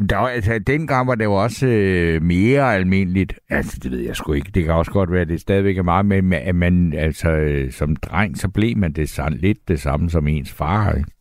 [0.10, 3.40] Der var, altså, dengang var det jo også øh, mere almindeligt.
[3.50, 4.52] Altså, det ved jeg sgu ikke.
[4.56, 7.72] Det kan også godt være, at det stadigvæk er meget med, at man, altså, øh,
[7.72, 11.12] som dreng, så blev man det sådan, lidt det samme som ens far, ikke?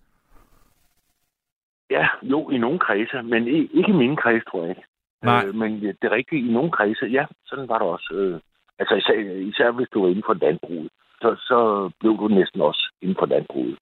[1.90, 4.82] Ja, jo, i nogle kredse, men ikke i mine kreds, tror jeg ikke.
[5.22, 5.44] Nej.
[5.46, 8.14] Øh, men det er rigtigt, i nogle kredse, ja, sådan var det også.
[8.14, 8.40] Øh,
[8.78, 9.14] altså især,
[9.52, 10.90] især hvis du var inden for landbruget,
[11.20, 13.78] så, så blev du næsten også inden for landbruget.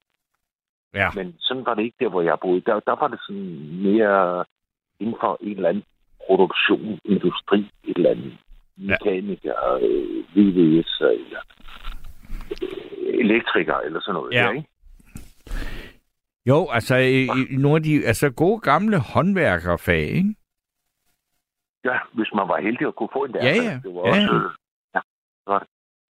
[0.95, 1.09] Ja.
[1.15, 2.61] Men sådan var det ikke der, hvor jeg boede.
[2.61, 4.45] Der, der var det sådan mere
[5.01, 5.85] inden for en eller anden
[6.27, 8.33] produktion, industri, et eller andet
[8.77, 11.43] mekaniker, øh, VVS eller
[12.63, 14.35] øh, elektriker eller sådan noget.
[14.35, 14.43] Ja.
[14.43, 14.69] Der, ikke?
[16.47, 20.35] Jo, altså i nogle af de altså, gode gamle håndværkerfag, ikke?
[21.85, 23.45] Ja, hvis man var heldig at kunne få en der.
[23.45, 23.75] Ja, ja.
[23.85, 24.51] Det var ja, også, øh,
[24.95, 25.01] ja.
[25.47, 25.65] godt.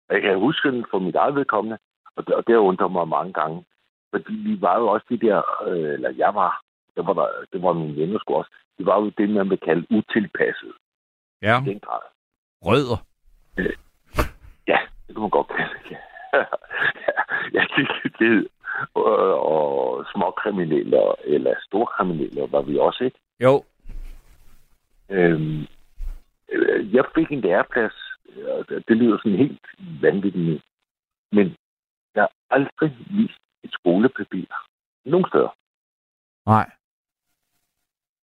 [0.09, 1.77] Jeg kan huske den for mit eget vedkommende,
[2.15, 3.65] og det, og det undrer mig mange gange.
[4.11, 6.61] Fordi vi var jo også de der, øh, eller jeg var,
[6.97, 9.59] det var, der, det var min venner sgu også, det var jo det, man vil
[9.59, 10.73] kalde utilpasset.
[11.41, 11.61] Ja.
[11.61, 12.01] I den grad.
[12.65, 12.99] Rødder.
[13.57, 13.75] Øh,
[14.67, 15.97] ja, det kan man godt kalde det.
[17.05, 17.11] ja,
[17.53, 17.87] ja det,
[18.19, 18.47] det,
[18.93, 19.05] og,
[19.51, 23.19] og småkriminelle, eller storkriminelle var vi også, ikke?
[23.39, 23.63] Jo.
[25.09, 25.61] Øhm,
[26.51, 27.93] øh, jeg fik en læreplads,
[28.47, 29.65] og det lyder sådan helt
[30.01, 30.63] vanvittigt,
[31.31, 31.55] men
[32.15, 34.45] jeg har aldrig vist et skolepapir.
[35.05, 35.55] Nogen steder.
[36.45, 36.69] Nej.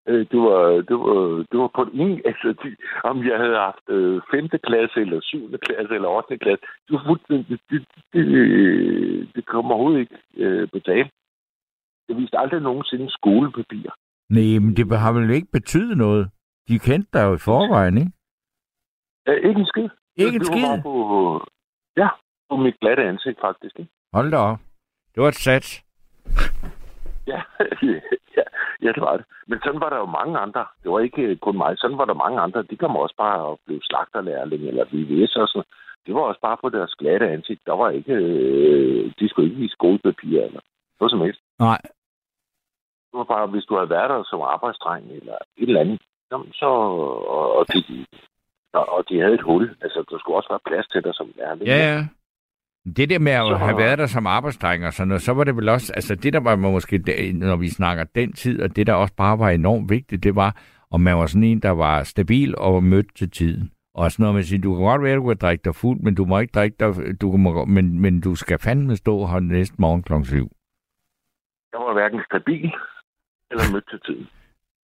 [0.09, 3.87] Øh, det var, det var, det var på ingen, altså, de, om jeg havde haft
[3.89, 4.49] øh, 5.
[4.49, 5.59] klasse, eller 7.
[5.67, 6.39] klasse, eller 8.
[6.39, 7.81] klasse, det var fuldstændig, det, det,
[8.13, 11.11] det, det kommer overhovedet ikke øh, på tale.
[12.09, 13.91] Jeg viste aldrig nogensinde skolepapir.
[14.31, 16.31] Nej, men det har vel ikke betydet noget?
[16.69, 18.13] De kendte dig jo i forvejen, ikke?
[19.27, 19.89] Ja, ikke en skid.
[20.17, 20.83] Ikke en skid?
[20.83, 20.95] På,
[21.97, 22.09] ja,
[22.49, 23.79] på mit glatte ansigt, faktisk.
[23.79, 23.91] Ikke?
[24.13, 24.59] Hold da op.
[25.15, 25.85] Det var et sats.
[27.27, 27.43] Ja,
[28.37, 28.44] ja,
[28.85, 29.27] ja, det var det.
[29.47, 30.65] Men sådan var der jo mange andre.
[30.83, 31.73] Det var ikke kun mig.
[31.79, 32.63] Sådan var der mange andre.
[32.63, 35.71] De kom også bare og blev slagterlærling eller VVS og sådan
[36.07, 37.61] Det var også bare på deres glatte ansigt.
[37.67, 38.13] Der var ikke...
[38.13, 40.61] Øh, de skulle ikke i skolepapir eller
[41.01, 41.41] noget som helst.
[41.59, 41.81] Nej.
[43.09, 46.01] Det var bare, hvis du havde været der som arbejdsdreng eller et eller andet,
[46.55, 46.67] så...
[47.37, 48.07] Og, og de,
[48.73, 49.77] Og, og de havde et hul.
[49.83, 51.67] Altså, der skulle også være plads til dig som lærling.
[51.67, 52.01] Ja, ja.
[52.97, 55.57] Det der med at have været der som arbejdsdreng og sådan noget, så var det
[55.57, 56.99] vel også, altså det der var måske,
[57.35, 60.57] når vi snakker den tid, og det der også bare var enormt vigtigt, det var,
[60.91, 63.71] om man var sådan en, der var stabil og mødt til tiden.
[63.95, 65.75] Og sådan noget med at sige, du kan godt være, at du kan drikke dig
[65.75, 69.27] fuld, men du må ikke drikke dig, du må, men, men du skal fandme stå
[69.27, 70.13] her næste morgen kl.
[70.25, 70.51] 7.
[71.73, 72.73] Jeg var hverken stabil
[73.51, 74.29] eller mødt til tiden.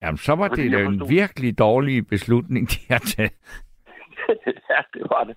[0.02, 3.34] Jamen, så var Fordi det en virkelig dårlig beslutning, de har taget.
[4.72, 5.36] ja, det var det.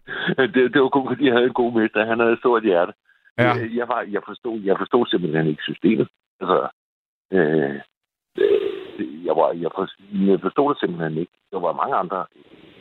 [0.54, 0.74] det.
[0.74, 2.04] Det var kun, fordi jeg havde en god mester.
[2.04, 2.92] Han havde et stort hjerte.
[3.38, 3.42] Ja.
[3.42, 6.08] Jeg, jeg, var, jeg, forstod, jeg forstod simpelthen ikke systemet.
[6.40, 6.68] Altså,
[7.32, 7.80] øh,
[8.42, 11.32] øh, jeg, var, jeg, forstod, jeg forstod det simpelthen ikke.
[11.52, 12.26] Der var mange andre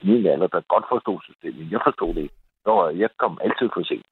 [0.01, 1.71] i min alder, der godt forstod systemet.
[1.71, 2.35] Jeg forstod det ikke.
[2.65, 4.05] Jeg, jeg kom altid for sent.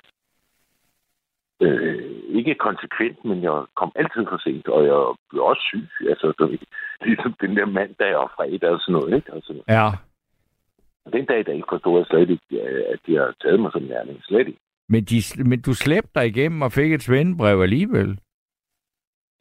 [1.61, 5.87] Øh, ikke konsekvent, men jeg kom altid for sent, og jeg blev også syg.
[6.11, 6.59] Altså, det,
[7.05, 9.15] ligesom den der mandag og fredag og sådan noget.
[9.15, 9.33] Ikke?
[9.33, 9.87] Altså, ja.
[11.13, 12.61] Den dag, der ikke forstod jeg slet ikke,
[12.93, 14.23] at de har taget mig som lærling.
[14.23, 14.59] Slet ikke.
[14.89, 18.19] Men, de, men du slæbte dig igennem og fik et svendebrev alligevel?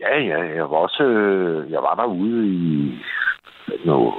[0.00, 0.40] Ja, ja.
[0.42, 1.02] Jeg var også...
[1.04, 2.98] Øh, jeg var derude i...
[3.84, 4.14] Noget,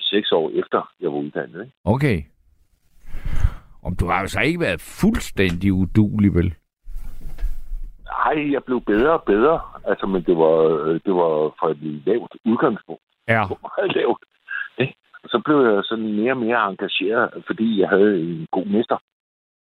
[0.00, 1.60] seks år efter, jeg var uddannet.
[1.60, 1.72] Ikke?
[1.84, 2.22] Okay.
[3.82, 6.54] Om du har så ikke været fuldstændig udulig, vel?
[8.04, 9.60] Nej, jeg blev bedre og bedre.
[9.84, 10.56] Altså, men det var,
[11.06, 13.02] det var for et lavt udgangspunkt.
[13.28, 13.40] Ja.
[13.42, 14.24] Det var meget lavt.
[14.78, 14.94] Ikke?
[15.28, 18.98] Så blev jeg sådan mere og mere engageret, fordi jeg havde en god mester.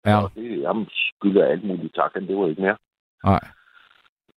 [0.05, 0.23] Ja.
[0.23, 2.77] Og det, jamen, skylder alt muligt tak, det var ikke mere.
[3.23, 3.39] Nej.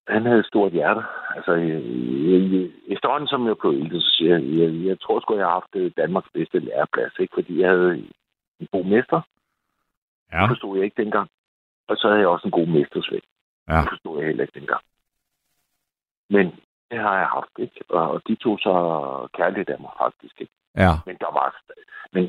[0.08, 1.02] Han havde et stort hjerte.
[1.36, 1.80] Altså, jeg,
[2.52, 5.52] jeg, efterhånden som jeg blev ældre, så siger jeg, jeg, jeg tror sgu, jeg har
[5.52, 7.34] haft øh, Danmarks bedste læreplads, ikke?
[7.34, 7.94] fordi jeg havde
[8.60, 9.20] en god mester.
[10.32, 10.40] Ja.
[10.40, 11.28] Det forstod jeg ikke dengang.
[11.88, 13.26] Og så havde jeg også en god mestersvend.
[13.68, 13.80] Ja.
[13.80, 14.82] Det forstod jeg heller ikke dengang.
[16.30, 16.46] Men
[16.90, 17.84] det har jeg haft, ikke?
[17.88, 18.74] Og de tog så
[19.34, 20.52] kærligt af mig, faktisk, ikke?
[20.76, 20.92] Ja.
[21.06, 21.48] Men der var,
[22.12, 22.24] men,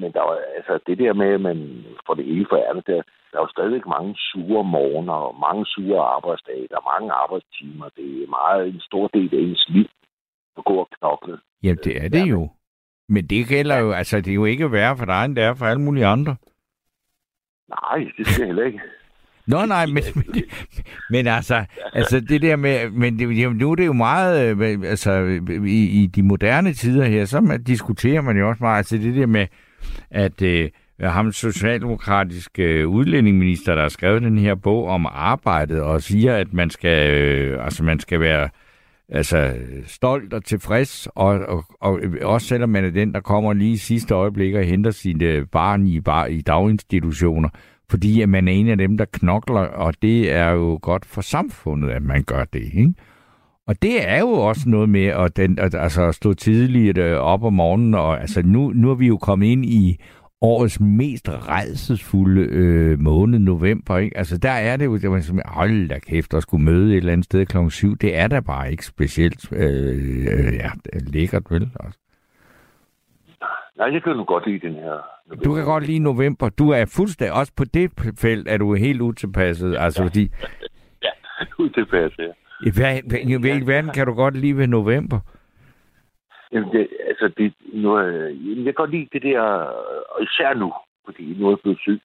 [0.00, 3.02] men der var, altså det der med, at man får det hele for ærligt, der,
[3.30, 7.88] der er jo stadigvæk mange sure morgener, og mange sure arbejdsdage, der er mange arbejdstimer.
[7.96, 9.88] Det er meget en stor del af ens liv,
[10.58, 11.38] at gå og knokle.
[11.62, 12.48] Ja, det er det jo.
[13.08, 15.54] Men det gælder jo, altså det er jo ikke værre for dig, end det er
[15.54, 16.36] for alle mulige andre.
[17.68, 18.80] Nej, det skal jeg heller ikke.
[19.46, 20.42] Nå nej, men, men,
[21.10, 25.40] men altså, altså det der med, men det, nu er det jo meget, øh, altså
[25.66, 29.26] i, i de moderne tider her, så diskuterer man jo også meget, altså det der
[29.26, 29.46] med,
[30.10, 30.70] at øh,
[31.00, 36.52] ham socialdemokratiske øh, udlændingeminister, der har skrevet den her bog om arbejdet, og siger, at
[36.52, 38.48] man skal, øh, altså man skal være
[39.08, 39.54] altså,
[39.86, 43.76] stolt og tilfreds, og, og, og også selvom man er den, der kommer lige i
[43.76, 47.48] sidste øjeblik og henter sine barn i, bar, i daginstitutioner,
[47.90, 51.20] fordi at man er en af dem, der knokler, og det er jo godt for
[51.20, 52.62] samfundet, at man gør det.
[52.62, 52.94] Ikke?
[53.66, 57.44] Og det er jo også noget med at, den, at altså, stå tidligt øh, op
[57.44, 59.96] om morgenen, og altså, nu, nu er vi jo kommet ind i
[60.40, 63.98] årets mest redselsfulde øh, måned, november.
[63.98, 64.16] Ikke?
[64.16, 66.96] Altså, der er det jo, der man som, hold da kæft, at skulle møde et
[66.96, 67.96] eller andet sted klokken 7.
[67.96, 69.96] Det er da bare ikke specielt øh,
[70.32, 70.70] øh, ja,
[71.12, 71.70] lækkert, vel?
[71.80, 71.98] Altså.
[73.78, 75.15] Nej, jeg kan nu godt lide den her.
[75.28, 75.44] November.
[75.44, 76.48] Du kan godt lide november.
[76.48, 80.08] Du er fuldstændig, også på det felt er du helt utilpasset, altså ja.
[80.08, 80.22] fordi...
[81.06, 81.10] ja,
[81.58, 82.32] utilpasset, ja.
[82.60, 82.70] I
[83.40, 85.18] hvilken verden kan du godt lide ved november?
[86.52, 89.40] Jamen, det, altså, det, nu, jeg kan godt lide det der,
[90.12, 90.72] og især nu,
[91.04, 92.00] fordi nu er jeg blevet syg.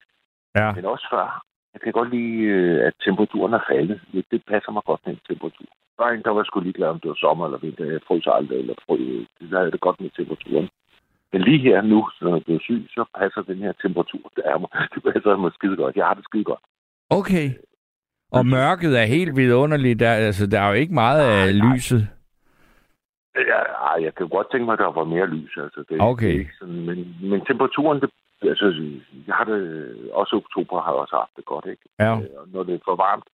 [0.56, 0.72] Ja.
[0.72, 1.44] Men også før.
[1.74, 4.02] Jeg kan godt lide, øh, at temperaturen er faldet.
[4.32, 5.66] Det passer mig godt med temperatur.
[5.98, 7.86] Før der var sgu ligeglad, om det var sommer eller vinter.
[7.86, 9.28] Jeg frøs aldrig, eller frøs.
[9.40, 10.70] Det havde det godt med temperaturen.
[11.34, 14.58] Men lige her nu, når jeg bliver syg, så passer den her temperatur, der er
[14.58, 15.96] mig, det passer mig skide godt.
[15.96, 16.64] Jeg har det skide godt.
[17.10, 17.48] Okay.
[18.32, 20.00] Og mørket er helt vidunderligt.
[20.00, 22.02] Der, altså, der er jo ikke meget af nej, lyset.
[23.36, 23.60] Ja,
[23.90, 25.58] ej, jeg kan godt tænke mig, at der var mere lys.
[25.58, 26.28] Altså, det, okay.
[26.28, 28.10] Det er ikke sådan, men, men temperaturen, det,
[28.42, 28.68] altså,
[29.28, 29.62] jeg har det,
[30.14, 31.84] også oktober har jeg også haft det godt, ikke?
[32.00, 32.14] Ja.
[32.18, 33.28] Øh, når det er for varmt,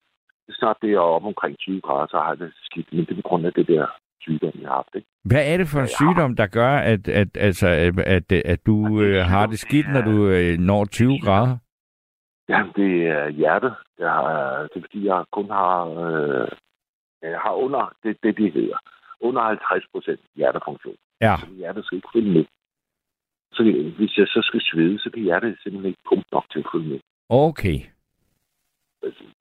[0.50, 2.92] snart det er op omkring 20 grader, så har jeg det skidt.
[2.92, 3.86] Men det er på grund af det der
[4.20, 4.94] sygdom, jeg har haft.
[4.94, 5.08] Ikke?
[5.24, 9.02] Hvad er det for en sygdom, der gør, at, at, altså, at, at, at du
[9.02, 11.56] øh, har det skidt, når du øh, når 20 grader?
[12.48, 13.74] Jamen, det er hjertet.
[13.98, 16.48] Jeg har, det er fordi, jeg kun har, øh,
[17.22, 18.78] jeg har under, det, det de hedder,
[19.20, 20.96] under 50 procent hjertefunktion.
[21.20, 21.34] Ja.
[21.40, 22.44] Så hjertet skal ikke følge med.
[23.52, 23.62] Så
[23.98, 26.88] hvis jeg så skal svede, så kan hjertet simpelthen ikke pumpe nok til at følge
[26.88, 27.00] med.
[27.28, 27.78] Okay.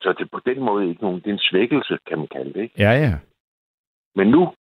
[0.02, 2.54] Så det er på den måde ikke nogen, det er en svækkelse, kan man kalde
[2.54, 2.76] det, ikke?
[2.78, 3.14] Ja, ja.
[4.16, 4.54] Men nu,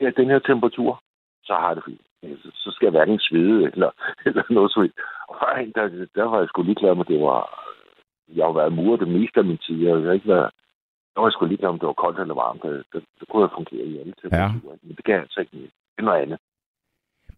[0.00, 1.02] ja, den her temperatur,
[1.44, 2.00] så har det fint.
[2.54, 3.90] Så skal jeg hverken svede eller,
[4.26, 4.88] eller noget så
[5.28, 5.36] Og
[5.74, 7.40] der, der var jeg sgu ligeglad med, det var...
[8.36, 9.76] Jeg har været murer det meste af min tid.
[9.86, 10.50] Jeg har ikke været...
[11.14, 12.62] Der var jeg sgu ligeglad, om det var koldt eller varmt.
[12.62, 14.74] Det, det, det kunne jeg fungere i alle temperaturer.
[14.74, 14.86] Ja.
[14.86, 15.56] Men det kan jeg altså ikke.
[15.56, 16.38] Det er noget andet.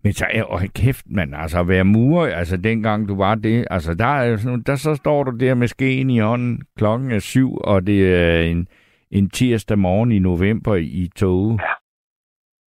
[0.04, 3.94] Men så, og kæft, man, altså at være murer, altså dengang du var det, altså
[3.94, 7.86] der, er der så står du der med skeen i hånden, klokken er syv, og
[7.86, 8.68] det er en,
[9.10, 11.58] en tirsdag morgen i november i tog.
[11.60, 11.72] Ja.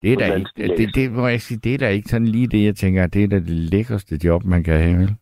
[0.02, 2.48] Det er da ikke, det, det, må jeg sige, det er da ikke sådan lige
[2.48, 5.16] det, jeg tænker, det er da det lækreste job, man kan have, vel?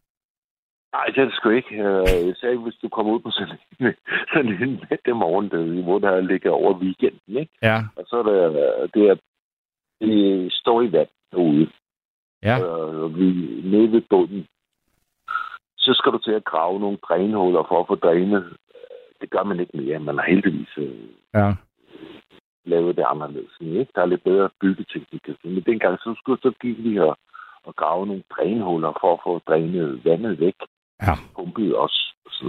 [0.95, 1.75] Nej, det er det sgu ikke.
[1.75, 3.93] Øh, jeg sagde, hvis du kommer ud på sådan en,
[4.33, 7.53] sådan en mandag morgen, der, hvor der ligger over weekenden, ikke?
[7.61, 7.77] Ja.
[7.95, 9.15] Og så er der, det er,
[10.01, 11.69] det står i vand derude.
[12.43, 12.63] Ja.
[12.63, 13.25] Og vi
[13.63, 14.47] nede ved bunden.
[15.77, 18.57] Så skal du til at grave nogle drænhuller for at få drænet.
[19.21, 19.99] Det gør man ikke mere.
[19.99, 21.53] Man har heldigvis øh, ja.
[22.65, 23.57] Lavet det anderledes.
[23.59, 23.91] Ikke?
[23.95, 25.27] Der er lidt bedre byggeteknik.
[25.43, 27.15] Men dengang så skulle så gik vi her
[27.63, 30.55] og grave nogle drænhuller for at få drænet vandet væk.
[31.01, 31.15] Ja.
[31.35, 31.99] Pumpede også.
[32.29, 32.45] Så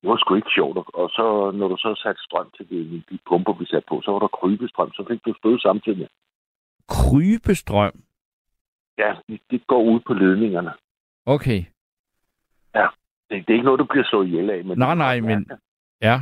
[0.00, 0.76] det var sgu ikke sjovt.
[0.94, 4.10] Og så, når du så satte strøm til de, de pumper, vi satte på, så
[4.10, 4.92] var der krybestrøm.
[4.92, 6.08] Så fik du stød samtidig.
[6.88, 7.92] Krybestrøm?
[8.98, 10.72] Ja, det, det går ud på ledningerne.
[11.26, 11.64] Okay.
[12.74, 12.86] Ja,
[13.28, 14.64] det, det er ikke noget, du bliver slået ihjel af.
[14.64, 15.50] Men nej, nej, men...
[16.02, 16.20] Ja.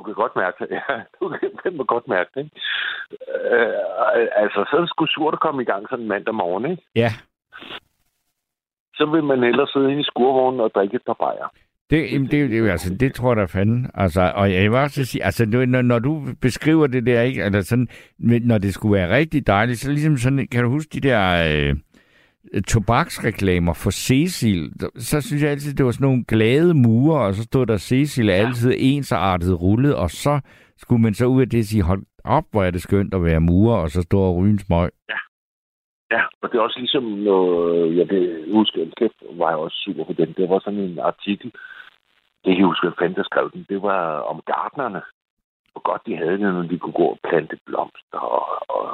[0.00, 0.68] Du kan godt mærke det.
[0.88, 1.28] Ja, du
[1.62, 2.40] kan, godt mærke det.
[2.40, 2.56] Ikke?
[3.54, 6.82] Øh, altså, så sgu surt komme i gang sådan mandag morgen, ikke?
[6.94, 7.10] Ja.
[8.94, 11.48] Så vil man hellere sidde inde i skurvognen og drikke et par bajer.
[11.90, 13.90] Det, det, det, det, altså, det tror jeg da fanden.
[13.94, 17.60] Altså, og jeg vil også sige, altså, når, når du beskriver det der, ikke, eller
[17.60, 17.88] sådan,
[18.18, 21.20] når det skulle være rigtig dejligt, så ligesom sådan, kan du huske de der
[21.50, 21.76] øh,
[22.68, 24.72] tobaksreklamer for Cecil?
[24.96, 28.26] Så synes jeg altid, det var sådan nogle glade murer, og så stod der Cecil
[28.26, 28.32] ja.
[28.32, 30.40] altid ensartet rullet, og så
[30.76, 33.40] skulle man så ud af det sige, hold op, hvor er det skønt at være
[33.40, 34.90] murer, og så stå og ryge en smøg.
[35.08, 35.18] Ja.
[36.16, 37.42] Ja, og det er også ligesom, når
[37.98, 40.34] jeg kan huske, at kæft var jeg også super på den.
[40.36, 41.52] Det var sådan en artikel,
[42.42, 43.66] det kan jeg huske, hvem der skrev den.
[43.68, 45.02] Det var om gardnerne.
[45.72, 48.18] Hvor godt de havde det, når de kunne gå og plante blomster.
[48.18, 48.86] Og, og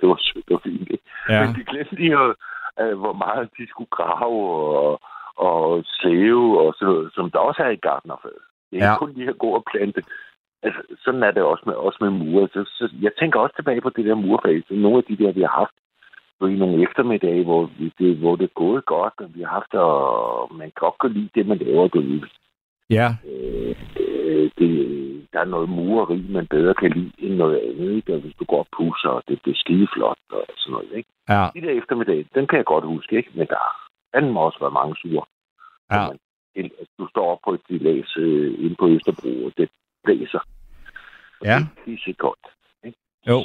[0.00, 0.90] det var sødt og fint.
[1.28, 1.40] Ja.
[1.40, 2.16] Men de glemte lige,
[2.82, 4.42] uh, hvor meget de skulle grave
[4.78, 5.00] og,
[5.36, 8.44] og slæve og sådan noget, som der også er i gardnerfaget.
[8.70, 8.92] Det er ja.
[8.92, 10.02] ikke kun lige at gå og plante.
[10.62, 12.46] Altså, sådan er det også med, også med murer.
[12.46, 14.62] Så, så, jeg tænker også tilbage på det der murfag.
[14.70, 15.74] Nogle af de der, vi har haft
[16.42, 20.54] i nogle eftermiddage, hvor, det, hvor det er gået godt, og vi har haft, og
[20.54, 22.28] man kan godt kunne lide det, man laver derude.
[22.90, 23.08] Ja.
[23.30, 23.76] Øh,
[24.58, 24.72] det,
[25.32, 27.90] der er noget mureri, man bedre kan lide end noget andet.
[27.96, 28.14] Ikke?
[28.14, 30.92] Og hvis du går og pusser, og det bliver skideflot og sådan noget.
[30.92, 31.08] Ikke?
[31.28, 31.48] Ja.
[31.54, 33.30] De der eftermiddage, den kan jeg godt huske, ikke?
[33.34, 33.56] men der
[34.12, 35.26] er må også være mange sure.
[35.92, 36.08] Ja.
[36.08, 36.18] Man,
[36.98, 39.68] du står op på et stilas øh, inde på Østerbro, og det
[40.04, 40.42] blæser.
[41.40, 41.58] Og ja.
[41.86, 42.44] Det er godt.
[42.84, 42.98] Ikke?
[43.28, 43.38] Jo.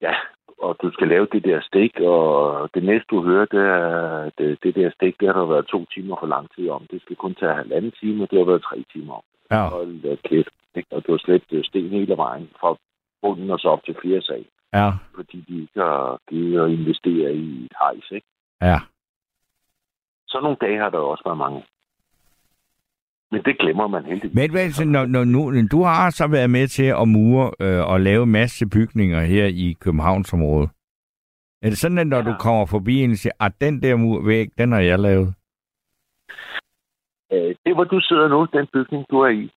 [0.00, 0.14] Ja,
[0.58, 4.62] og du skal lave det der stik, og det næste, du hører, det er, det,
[4.62, 6.86] det der stik, det har der været to timer for lang tid om.
[6.90, 9.22] Det skal kun tage halvanden time, og det har været tre timer om.
[9.50, 9.68] Ja.
[9.68, 10.88] Og, det kæft, ikke?
[10.92, 12.76] og du har slet sten hele vejen fra
[13.22, 14.46] bunden og så op til flere sag.
[14.74, 14.90] Ja.
[15.14, 18.26] Fordi de ikke har givet at investere i et hejs, ikke?
[18.62, 18.78] Ja.
[20.26, 21.64] Så nogle dage har der også været mange.
[23.30, 24.34] Men det glemmer man heldigvis.
[24.34, 28.00] Men hvad, når, når nu, du har så været med til at mure øh, og
[28.00, 30.70] lave masse bygninger her i Københavnsområdet.
[31.62, 32.22] Er det sådan, at når ja.
[32.22, 35.34] du kommer forbi en og siger, at den der murvæg, den har jeg lavet?
[37.32, 39.50] Øh, det hvor du sidder nu, den bygning, du er i,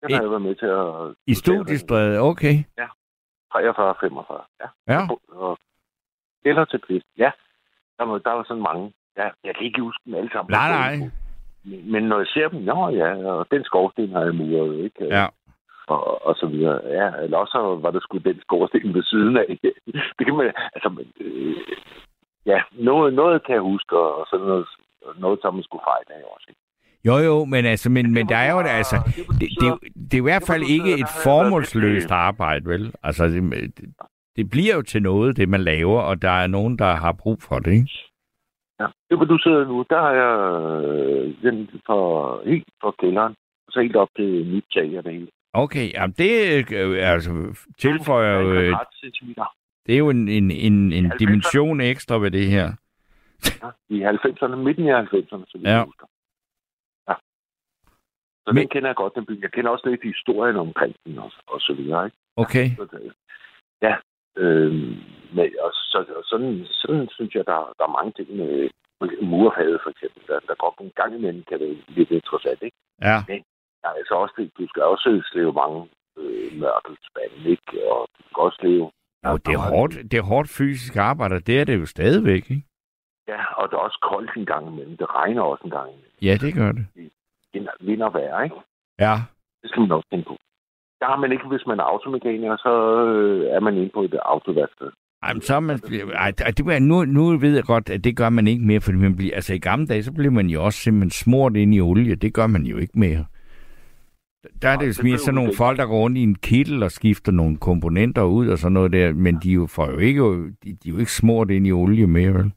[0.00, 1.14] den I, har jeg været med til at...
[1.26, 2.54] I studiestræde, okay.
[2.78, 2.86] Ja,
[3.54, 4.68] 43-45, ja.
[4.88, 5.00] Ja.
[5.28, 5.58] Og,
[6.44, 7.30] eller til kvist, ja.
[7.98, 8.92] Der var, der var sådan mange.
[9.16, 10.52] Ja, jeg kan ikke huske dem alle sammen.
[10.52, 11.10] Nej, nej.
[11.64, 15.04] Men når jeg ser dem, nå ja, og den skorsten har jeg muret, ikke?
[15.04, 15.26] Ja.
[15.86, 16.80] Og, og så videre.
[16.84, 19.58] Ja, eller også var der sgu den skorsten ved siden af.
[20.18, 21.56] det kan man, altså, øh,
[22.46, 24.68] ja, noget, noget kan jeg huske, og sådan noget,
[25.16, 26.60] noget som man skulle fejle af også, ikke?
[27.04, 28.96] Jo, jo, men altså, men, men der er jo altså,
[29.40, 32.92] det, det, det er i hvert fald ikke et formålsløst arbejde, vel?
[33.02, 33.94] Altså, det,
[34.36, 37.38] det bliver jo til noget, det man laver, og der er nogen, der har brug
[37.42, 37.90] for det, ikke?
[38.80, 40.34] Ja, det hvor du sidder nu, der har jeg
[40.84, 43.34] øh, den for, helt fra kælderen,
[43.66, 45.28] og så helt op til mit tag og det hele.
[45.52, 46.30] Okay, jamen det
[46.72, 47.30] øh, altså,
[47.78, 48.52] tilføjer jo...
[48.52, 48.76] Øh,
[49.86, 52.72] det er jo en, en, en, en dimension ekstra ved det her.
[53.62, 55.84] Ja, I 90'erne, midten af 90'erne, så ja.
[55.84, 56.06] husker.
[58.50, 58.60] Så Men...
[58.62, 59.42] den kender jeg godt, den by.
[59.42, 62.16] Jeg kender også lidt historien omkring den og, og så videre, ikke?
[62.36, 62.66] Okay.
[62.70, 62.98] Ja, så,
[63.86, 63.94] ja
[64.42, 64.72] øh,
[65.36, 68.70] men, og, så, og sådan, sådan synes jeg, der, der er mange ting med,
[69.22, 70.20] murfaget, for eksempel.
[70.28, 72.76] Der, der går en gang imellem, kan det lidt interessant, ikke?
[73.08, 73.18] Ja.
[73.28, 73.40] Men
[73.84, 75.80] ja, altså også, det, du skal også slæve mange
[76.18, 77.70] øh, mørkelspande, ikke?
[77.92, 78.90] Og du skal også slæve...
[79.26, 82.66] Jo, det er, hårdt, det er hårdt fysisk arbejde, det er det jo stadigvæk, ikke?
[83.28, 84.96] Ja, og det er også koldt en gang imellem.
[84.96, 86.16] Det regner også en gang imellem.
[86.22, 86.86] Ja, det gør det.
[87.54, 88.56] Det vinder vejr, ikke?
[88.98, 89.14] Ja.
[89.62, 90.36] Det skal man også tænke på.
[91.00, 92.72] Der har man ikke, hvis man er automekaniker, så
[93.06, 94.90] øh, er man inde på et autoværksted.
[95.22, 95.80] Ej, så man,
[96.14, 99.16] ej, det, nu, nu ved jeg godt, at det gør man ikke mere, fordi man
[99.16, 102.14] bliver, altså i gamle dage, så bliver man jo også simpelthen smurt ind i olie.
[102.14, 103.24] Det gør man jo ikke mere.
[104.62, 106.90] Der er det jo mere sådan nogle folk, der går rundt i en kittel og
[106.90, 110.22] skifter nogle komponenter ud og sådan noget der, men de jo får jo ikke,
[110.64, 112.52] de, de er jo ikke smurt ind i olie mere, vel?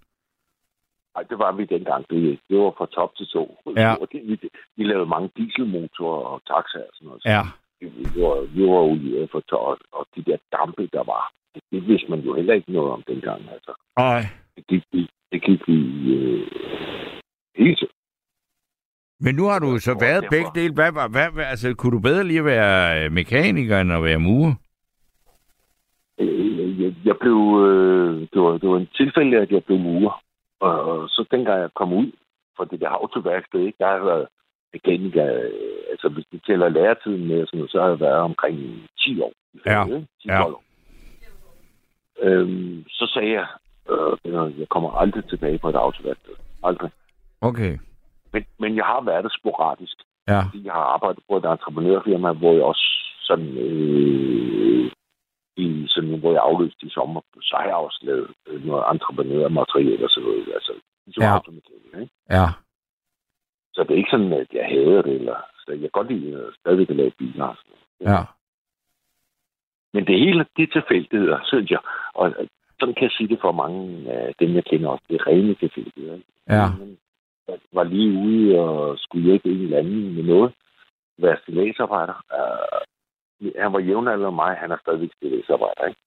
[1.16, 2.06] Nej, det var vi dengang.
[2.10, 3.44] Det, det var fra top til to.
[3.78, 3.96] Ja.
[4.12, 4.40] Vi,
[4.78, 7.22] vi lavede mange dieselmotorer og taxaer og sådan noget.
[7.26, 7.42] Ja.
[7.80, 11.62] Vi, vi var, vi var olieret for tøj, og de der dampe, der var, det,
[11.72, 13.42] det vidste man jo heller ikke noget om dengang.
[13.56, 13.74] Altså.
[13.98, 14.22] Nej.
[14.56, 15.78] Det gik vi, det gik vi
[16.16, 16.48] øh,
[17.58, 17.96] hele tiden.
[19.20, 20.74] Men nu har du så været begge dele.
[20.74, 24.54] Hvad, hvad, hvad, altså, kunne du bedre lige være øh, mekaniker end at være murer?
[26.20, 27.40] Øh, jeg, jeg blev...
[27.68, 30.24] Øh, det, var, det var en tilfælde, at jeg blev murer.
[30.64, 32.12] Og så dengang jeg kom ud
[32.58, 34.28] fra det der autoværksted, ikke, der har jeg været
[34.74, 35.26] mekaniker,
[35.92, 38.58] altså hvis du tæller læretiden med, sådan så har jeg været omkring
[39.00, 39.34] 10 år.
[39.66, 39.86] Ja.
[40.22, 40.46] 10 ja.
[40.46, 40.64] år.
[42.22, 43.48] Øhm, så sagde jeg,
[43.90, 46.34] øh, jeg kommer aldrig tilbage på et autoværksted.
[46.64, 46.92] Aldrig.
[47.42, 47.78] Okay.
[48.34, 49.98] Men, men jeg har været det sporadisk.
[50.28, 50.42] Ja.
[50.42, 52.86] Fordi jeg har arbejdet på et entreprenørfirma, hvor jeg også
[53.22, 54.63] sådan, øh,
[55.58, 60.04] i, sådan, hvor jeg afløste i sommer, så har jeg også lavet øh, noget entreprenørmateriale
[60.06, 60.54] og sådan noget.
[60.54, 60.74] Altså,
[61.06, 62.00] ligesom Ja.
[62.02, 62.14] ikke?
[62.30, 62.46] Ja.
[63.74, 66.36] Så det er ikke sådan, at jeg hader det, eller så jeg kan godt lide
[66.38, 67.46] at stadigvæk at lave biler.
[67.46, 68.14] og sådan noget.
[68.14, 68.24] Ja.
[69.94, 71.80] Men det hele, det er tilfældigheder, synes jeg.
[72.14, 72.48] Og øh,
[72.80, 75.04] sådan kan jeg sige det for mange af dem, jeg kender også.
[75.10, 76.14] Det er rene tilfældigheder.
[76.16, 76.28] ikke?
[76.50, 76.66] Ja.
[77.48, 80.54] Jeg var lige ude og skulle hjælpe en eller anden med noget.
[81.18, 82.14] Være stilladsarbejder.
[82.40, 82.82] Uh,
[83.62, 84.56] han var jævnaldrende med mig.
[84.56, 86.02] Han er stadigvæk stilladsarbejder, ikke?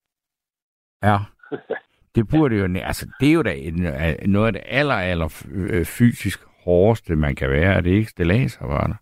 [1.03, 1.19] Ja.
[2.15, 2.65] Det burde jo...
[2.91, 7.17] Altså, det er jo da en, øh, noget af det aller, aller øh, fysisk hårdeste,
[7.17, 7.75] man kan være.
[7.75, 8.95] Er det ikke stilladsarbejder?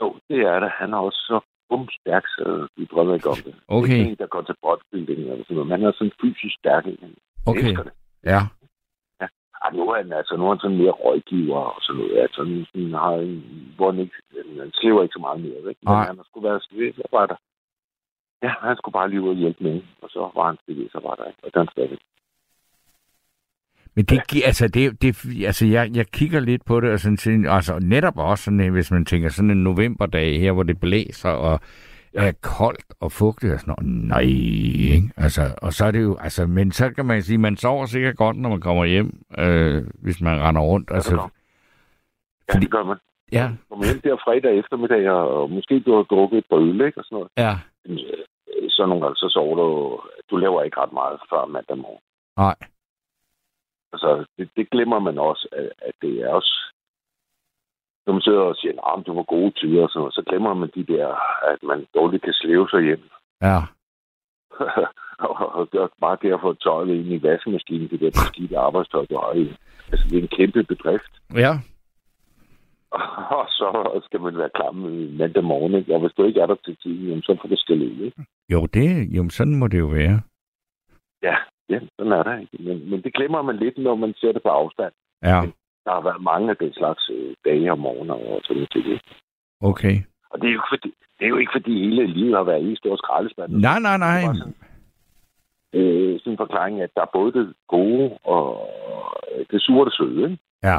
[0.00, 0.70] Jo, det er det.
[0.80, 3.44] Han er også så bumstærk, så vi drømmer ikke om det.
[3.44, 3.98] Det er Okay.
[4.06, 5.68] en, der går til bodybuilding eller sådan noget.
[5.68, 6.84] Men han er sådan fysisk stærk.
[7.46, 7.68] Okay.
[7.68, 7.92] elsker det.
[8.24, 8.40] Ja.
[9.64, 12.18] Ej, nu er han, altså, nu er han sådan mere rådgiver og sådan noget.
[12.24, 14.14] Altså, nu sådan, har en, hvor han ikke,
[14.60, 15.82] han slæver ikke så meget mere, ikke?
[15.82, 16.06] Men Nej.
[16.06, 17.36] han har sgu været stilladsarbejder.
[18.42, 21.40] Ja, han skulle bare lige ud og hjælpe med, og så var han stilladsarbejder, ikke?
[21.44, 21.98] Og den stadig.
[23.94, 27.46] Men det, gi- altså, det, det, altså jeg, jeg kigger lidt på det, og sådan,
[27.46, 31.60] altså netop også sådan, hvis man tænker sådan en novemberdag her, hvor det blæser, og
[32.16, 34.04] er koldt og fugtigt, og sådan noget.
[34.08, 34.20] Nej,
[34.96, 35.10] ikke?
[35.16, 38.16] Altså, og så er det jo, altså, men så kan man sige, man sover sikkert
[38.16, 40.90] godt, når man kommer hjem, øh, hvis man render rundt.
[40.90, 41.22] Ja, Altså, det
[42.48, 42.96] Ja, Fordi- det gør man.
[43.32, 46.98] ja, Kom hjem der fredag eftermiddag, og måske du har drukket et par øl, ikke?
[47.00, 47.30] Og sådan noget.
[47.36, 47.52] ja,
[47.88, 48.24] øh,
[48.68, 50.00] Så nogle gange, så sover du,
[50.30, 52.02] du laver ikke ret meget før mandag morgen.
[52.36, 52.54] nej,
[53.92, 56.65] Altså, det, det glemmer man også, at, at det er også...
[58.06, 60.84] Når man sidder og siger, at det var gode tider noget, så glemmer man de
[60.84, 61.08] der,
[61.52, 63.04] at man dårligt kan slæve sig hjem.
[63.42, 63.58] ja,
[65.58, 69.32] og det er bare derfor tøjet ind i vaskemaskinen, det der beskidte arbejdstøj, du har
[69.32, 69.54] i.
[69.92, 71.12] Altså, det er en kæmpe bedrift.
[71.34, 71.52] ja,
[73.38, 75.94] Og så skal man være klar med mandag morgen, ikke?
[75.94, 78.24] Og hvis du ikke er der til tiden, jamen, så får du skille ud, ikke?
[78.52, 80.20] jo, det, jo, sådan må det jo være.
[81.22, 81.36] Ja,
[81.68, 82.64] ja, sådan er det, ikke?
[82.68, 84.92] Men, men det glemmer man lidt, når man ser det på afstand.
[85.22, 85.42] Ja,
[85.86, 88.70] Der har været mange af den slags øh, dage og morgener og sådan noget.
[88.70, 89.00] ting,
[89.70, 89.96] okay.
[90.30, 92.62] Og det er, jo ikke fordi, det er jo ikke, fordi hele livet har været
[92.62, 93.52] en stor skraldespand.
[93.52, 94.20] Nej, nej, nej.
[94.20, 94.54] Det er sådan,
[95.72, 98.44] øh, sådan en forklaring, at der er både det gode og
[99.50, 100.38] det sure og det søde, ikke?
[100.62, 100.78] Ja,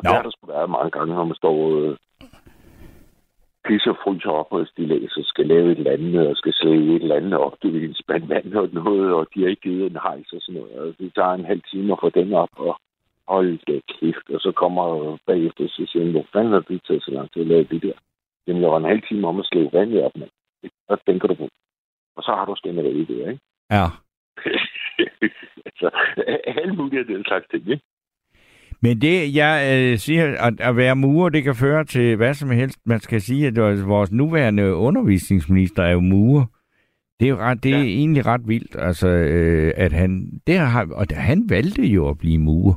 [0.00, 0.08] Og Nå.
[0.08, 1.96] det har der sgu været mange gange, når man står øh,
[3.64, 7.02] pisser fryser op på stilæs og skal lave et eller andet, og skal slæve et
[7.02, 9.90] eller andet op, du ved, en spand vand og noget, og de har ikke givet
[9.90, 10.78] en hejs og sådan noget.
[10.78, 12.80] Og det tager en halv time at få den op, og
[13.28, 16.80] hold da kæft, og så kommer jeg bagefter og siger, han, hvor fanden har det
[16.86, 17.96] taget så lang tid at lave det der?
[18.46, 20.30] Jamen, jeg var en halv time om at slæve vandet op, mand.
[20.86, 21.48] Hvad tænker du på?
[22.16, 23.42] Og så har du skænderi der, ikke?
[23.70, 23.86] ja.
[25.66, 25.90] altså,
[26.46, 27.84] alle mulige af den slags ting, ikke?
[28.82, 32.50] Men det, jeg øh, siger, at, at være murer, det kan føre til hvad som
[32.50, 32.78] helst.
[32.86, 33.56] Man skal sige, at
[33.88, 36.44] vores nuværende undervisningsminister er jo murer.
[37.20, 37.84] Det er jo ret, det er Ja.
[37.84, 42.38] egentlig ret vildt, altså, øh, at han, det har, og han valgte jo at blive
[42.38, 42.74] murer.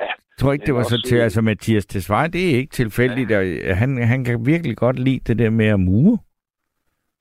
[0.00, 2.72] Ja, Jeg tror ikke, det var så til, øh, altså Mathias Tesfaye, det er ikke
[2.72, 3.30] tilfældigt.
[3.30, 3.74] Ja.
[3.74, 6.18] Han, han kan virkelig godt lide det der med at mure.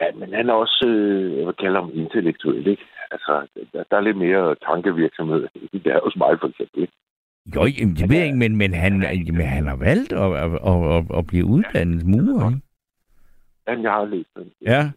[0.01, 2.83] Ja, men han er også, øh, jeg vil kalde ham intellektuel, ikke?
[3.11, 5.47] Altså, der, der er lidt mere tankevirksomhed.
[5.73, 6.81] Det er hos mig, for eksempel.
[6.81, 6.93] ikke?
[7.55, 10.51] Jo, jamen, det ved jeg ikke, men, men, han, men han har valgt at, at,
[10.53, 12.49] at, at, at blive uddannet murer.
[12.49, 12.61] ikke?
[13.67, 14.51] Ja, jeg har læst den.
[14.61, 14.91] Ja.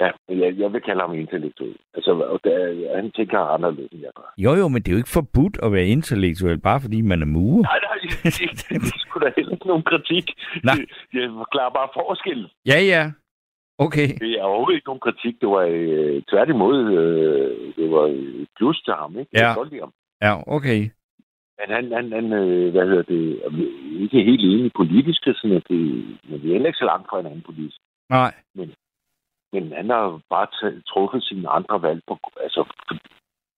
[0.00, 1.76] Ja, men jeg, jeg vil kalde ham intellektuel.
[1.94, 4.32] Altså, og der, han tænker anderledes, end jeg gør.
[4.38, 7.26] Jo, jo, men det er jo ikke forbudt at være intellektuel, bare fordi man er
[7.26, 7.62] murer.
[7.62, 10.26] Nej, nej, det, det, det er sgu da heller ikke nogen kritik.
[10.64, 10.74] Nej.
[11.14, 12.46] Jeg forklarer bare forskellen.
[12.66, 13.10] Ja, ja.
[13.86, 14.08] Okay.
[14.24, 15.34] Det er overhovedet ikke nogen kritik.
[15.40, 19.30] Det var øh, tværtimod, øh, det var et plus til ham, ikke?
[19.34, 19.48] Ja.
[19.48, 19.92] Jeg ham.
[20.22, 20.80] Ja, okay.
[21.58, 25.68] Men han, han, han øh, hvad hedder det, er ikke helt enig politisk, sådan at
[25.68, 25.80] det,
[26.28, 27.76] men det er heller ikke så langt fra anden politisk.
[28.10, 28.34] Nej.
[29.52, 32.62] Men han har bare taget, truffet sine andre valg på, altså,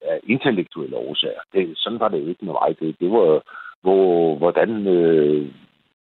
[0.02, 1.40] af intellektuelle årsager.
[1.52, 2.76] Det, sådan var det ikke med mig.
[2.80, 3.42] Det, det var,
[3.82, 4.86] hvor, hvordan...
[4.86, 5.52] Øh,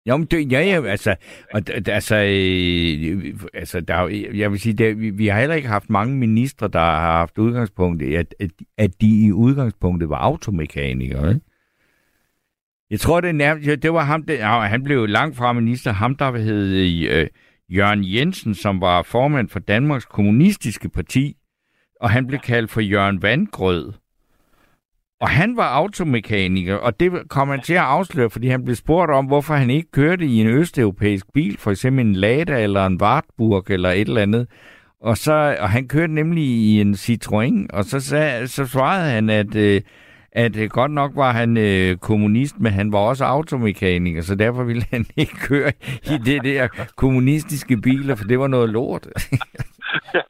[0.08, 1.16] Jo, men det, ja, ja, altså,
[1.52, 5.68] og, altså, øh, altså der, er jeg vil sige, der, vi, vi har heller ikke
[5.68, 10.16] haft mange ministre, der har haft udgangspunkt i, at, at, at de i udgangspunktet var
[10.18, 11.40] automekanikere, ikke?
[12.90, 15.92] Jeg tror, det er nærmest, ja, det var ham, ja, han blev langt fra minister,
[15.92, 16.72] ham der hed
[17.10, 17.26] øh,
[17.68, 21.36] Jørgen Jensen, som var formand for Danmarks Kommunistiske Parti,
[22.00, 23.92] og han blev kaldt for Jørgen Vandgrød.
[25.20, 29.10] Og han var automekaniker, og det kom han til at afsløre, fordi han blev spurgt
[29.10, 33.02] om, hvorfor han ikke kørte i en østeuropæisk bil, for eksempel en Lada eller en
[33.02, 34.46] Wartburg eller et eller andet.
[35.00, 39.30] Og, så, og han kørte nemlig i en Citroën, og så, sag, så svarede han,
[39.30, 39.80] at, øh,
[40.32, 44.64] at øh, godt nok var han øh, kommunist, men han var også automekaniker, så derfor
[44.64, 45.72] ville han ikke køre
[46.04, 49.08] i det der kommunistiske biler, for det var noget lort.
[50.14, 50.20] Ja,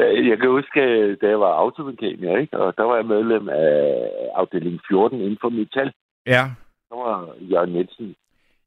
[0.00, 0.80] jeg kan huske,
[1.14, 2.58] da jeg var automekaniker, ikke?
[2.58, 5.92] og der var jeg medlem af afdeling 14 inden for Metal.
[6.26, 6.44] ja,
[6.90, 8.14] Der var Jørgen Nielsen.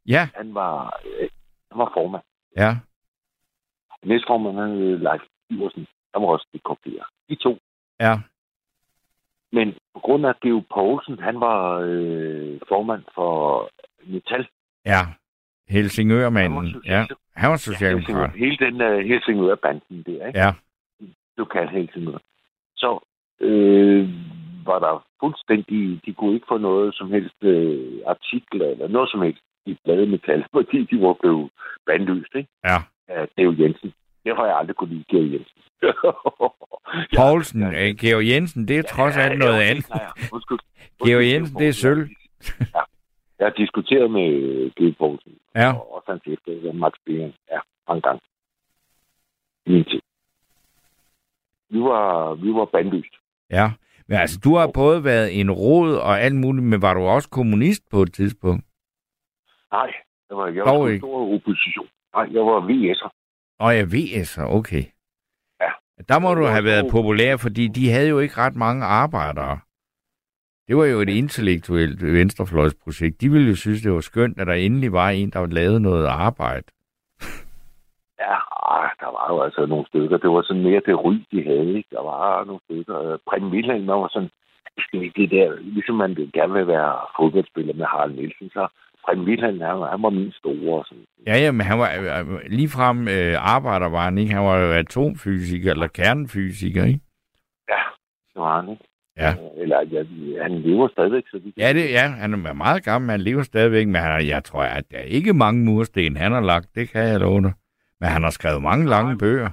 [0.08, 1.30] ja, Han var, øh,
[1.72, 2.24] han var formand.
[2.58, 2.72] ja,
[4.04, 5.88] Næstformand, han hed Leif Iversen.
[6.14, 7.04] Han var også dekortere.
[7.30, 7.58] De to.
[8.00, 8.20] ja,
[9.52, 13.70] Men på grund af Geo Poulsen, han var øh, formand for
[14.04, 14.48] Metal.
[14.86, 15.00] ja.
[15.70, 17.06] Helsingørmanden, Han var ja.
[17.36, 18.32] Han var Ja, socialdemokrat.
[18.32, 18.46] Helsingør.
[18.46, 20.40] Hele den uh, Helsingør-banden der, ikke?
[20.40, 20.54] Ja,
[21.38, 22.18] lokal Helsingør.
[22.76, 23.00] Så
[23.40, 24.10] øh,
[24.66, 29.22] var der fuldstændig, de kunne ikke få noget som helst øh, artikler eller noget som
[29.22, 31.50] helst i bladet metal, fordi de var blevet
[31.86, 32.50] bandlyst, ikke?
[32.66, 32.78] ja.
[33.08, 33.94] Af Geo Jensen.
[34.26, 35.62] Derfor har jeg aldrig kunne lide Geo Jensen.
[37.18, 39.90] Poulsen, ja, Georg Jensen, det er trods alt noget ja, andet.
[39.90, 40.60] nej, Undskyld.
[41.06, 42.10] Georg Jensen, det er sølv.
[42.60, 42.82] Ja.
[43.40, 44.30] Jeg har diskuteret med
[44.76, 45.38] Geo Poulsen.
[45.56, 45.70] Ja.
[45.74, 47.34] Og hans efter, Max Bering.
[47.52, 48.22] Ja, mange gange.
[49.68, 50.02] Min tid.
[51.76, 53.14] Vi var, vi var bandlyst.
[53.58, 53.72] Ja,
[54.08, 57.30] men altså, du har både været en rod og alt muligt, men var du også
[57.30, 58.64] kommunist på et tidspunkt?
[59.72, 59.92] Nej,
[60.30, 61.00] jeg var, jeg Dog var ikke.
[61.00, 61.88] stor opposition.
[62.16, 63.10] Nej, jeg var VS'er.
[63.60, 64.84] Og jeg ved så, okay.
[65.62, 65.72] Ja.
[66.10, 68.86] Der må Jeg du have været stor- populær, fordi de havde jo ikke ret mange
[68.86, 69.60] arbejdere.
[70.68, 73.22] Det var jo et intellektuelt venstrefløjsprojekt.
[73.22, 76.06] De ville jo synes, det var skønt, at der endelig var en, der lavede noget
[76.08, 76.66] arbejde.
[78.24, 78.36] Ja,
[79.02, 80.18] der var jo altså nogle stykker.
[80.18, 81.78] Det var sådan mere det ry, de havde.
[81.78, 81.90] Ikke?
[81.92, 82.96] Der var nogle stykker.
[83.02, 84.30] Øh, Preben Wilhelm var sådan,
[84.92, 88.68] det er der, ligesom man gerne vil være fodboldspiller med Harald Nielsen, så
[89.06, 90.84] Preben Wilhelm, han, han var min store.
[90.88, 91.06] Sådan.
[91.28, 94.34] Ja, ja, men han var øh, ligefrem øh, arbejder, var han ikke?
[94.34, 97.00] Han var jo atomfysiker eller kernefysiker, ikke?
[97.70, 97.82] Ja,
[98.34, 98.84] det var han, ikke?
[99.18, 99.30] Ja.
[99.32, 100.04] Øh, Eller ja,
[100.44, 103.88] han lever stadigvæk, så vi Ja, det, ja, han er meget gammel, han lever stadigvæk,
[103.88, 107.02] men han, jeg tror, at der er ikke mange mursten, han har lagt, det kan
[107.02, 107.54] jeg love dig.
[108.00, 109.50] Men han har skrevet mange lange bøger.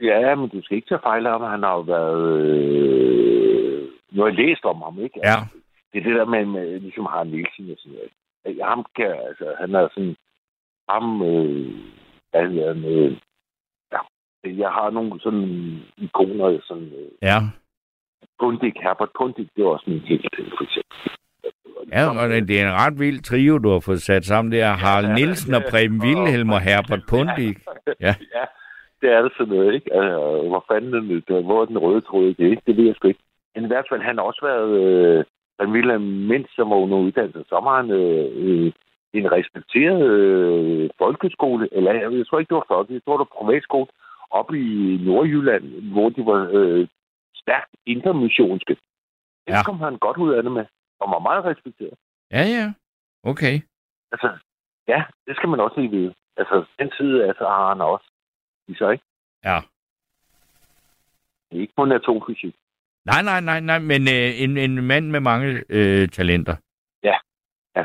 [0.00, 1.42] Ja, men du skal ikke tage fejl ham.
[1.42, 2.40] Han har jo været...
[2.46, 3.88] Øh...
[4.12, 5.20] Nu har jeg læst om ham, ikke?
[5.24, 5.36] Ja,
[5.92, 8.10] det er det der med, med ligesom Harald Nielsen og sådan noget.
[8.64, 10.16] Ham kan, altså, han er sådan,
[10.88, 11.74] ham, øh,
[12.30, 13.16] hvad hedder han, øh,
[13.92, 14.00] ja,
[14.44, 15.44] jeg har nogle sådan
[15.96, 17.38] ikoner, sådan, øh, ja.
[18.40, 20.96] Pundik, Herbert Pundik, det er også min helt, for eksempel.
[21.92, 24.52] Ja, og det det er en ret vild trio, du har fået sat sammen.
[24.52, 25.70] Det er Harald ja, Nielsen og ja.
[25.70, 27.56] Preben Wilhelm og Herbert Pundik.
[28.00, 28.14] Ja.
[28.36, 28.44] ja,
[29.00, 29.94] det er det sådan noget, ikke?
[29.94, 30.18] Altså,
[30.48, 32.62] hvor fanden er det, der- hvor er den røde tråd det, ikke?
[32.66, 33.20] Det ved jeg sgu ikke.
[33.54, 35.24] Men i hvert fald, han har også været, øh,
[35.60, 38.72] han ville mindst som under uddannelse, så var han øh, øh,
[39.12, 43.26] en respekteret øh, folkeskole, eller jeg, jeg tror ikke, det var folkeskole, jeg tror, det
[43.28, 43.86] var privatskole,
[44.30, 46.86] oppe i Nordjylland, hvor de var øh,
[47.34, 48.74] stærkt intermissionske.
[49.46, 49.62] Det Ja.
[49.64, 50.64] kom han godt ud af det med,
[51.00, 51.98] og var meget respekteret.
[52.30, 52.72] Ja, ja.
[53.22, 53.60] Okay.
[54.12, 54.38] Altså,
[54.88, 56.14] ja, det skal man også lige vide.
[56.36, 58.10] Altså, den side altså, har han også
[58.68, 59.04] i sig, ikke?
[59.44, 59.60] Ja.
[61.50, 62.54] Det er ikke kun atomfysik.
[63.04, 66.56] Nej, nej, nej, nej, men øh, en, en mand med mange øh, talenter.
[67.02, 67.14] Ja.
[67.76, 67.84] Ja.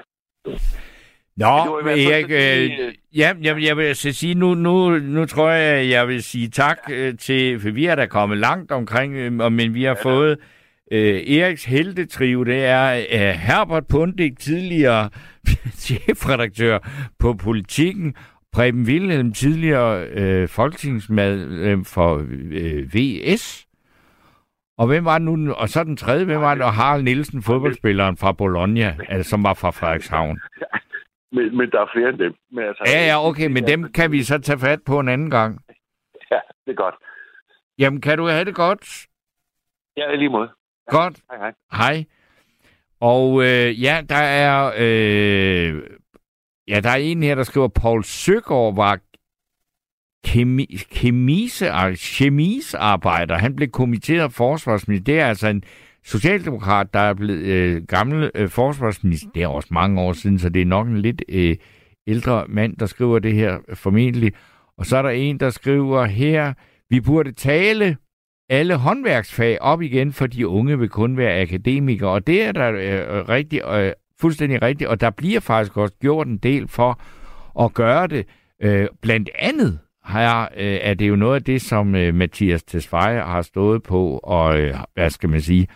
[1.38, 5.49] Nå, fald Erik, øh, øh, ja, jeg, jeg vil så sige, nu, nu, nu tror
[5.49, 9.51] jeg, jeg vil sige tak øh, til, for vi er da kommet langt omkring, øh,
[9.51, 10.39] men vi har ja, fået
[10.94, 15.10] øh, Eriks heltetrio, det er øh, Herbert Pundik, tidligere
[15.86, 16.80] chefredaktør
[17.20, 18.16] på Politikken,
[18.54, 23.68] Preben Wilhelm, tidligere øh, folketingsmedlem for øh, VS,
[24.78, 25.54] og hvem var det nu?
[25.54, 26.64] Og så den tredje, hvem var det?
[26.64, 30.39] Og Harald Nielsen, fodboldspilleren fra Bologna, altså, som var fra Frederikshavn.
[31.36, 32.34] Men, men der er flere end dem.
[32.52, 35.30] Men altså, Ja, ja, okay, men dem kan vi så tage fat på en anden
[35.30, 35.60] gang.
[36.66, 36.96] Det er godt.
[37.80, 39.08] Jamen, kan du have det godt?
[39.98, 40.50] Ja, lige måde.
[40.88, 41.20] Godt.
[41.30, 41.54] Hej, hej.
[41.72, 42.06] Hej.
[43.00, 45.82] Og øh, ja, der er øh,
[46.68, 49.00] ja, der er en her, der skriver, Paul Søgaard var
[50.26, 53.38] kemi, kemise, chemisarbejder.
[53.38, 55.04] Han blev kommitteret forsvarsminister.
[55.04, 55.64] Det er altså en
[56.06, 59.30] socialdemokrat, der er blevet øh, gammel øh, forsvarsminister.
[59.36, 61.56] Det er også mange år siden, så det er nok en lidt øh,
[62.08, 64.34] ældre mand, der skriver det her formentlig.
[64.78, 66.54] Og så er der en, der skriver her,
[66.90, 67.98] vi burde tale
[68.54, 72.10] alle håndværksfag op igen, for de unge vil kun være akademikere.
[72.10, 73.91] Og det er der øh, rigtig, øh,
[74.22, 77.01] fuldstændig rigtigt, og der bliver faktisk også gjort en del for
[77.64, 78.26] at gøre det.
[78.62, 83.22] Øh, blandt andet her øh, er det jo noget af det, som øh, Mathias Tesfaye
[83.22, 85.68] har stået på, og øh, hvad skal man sige,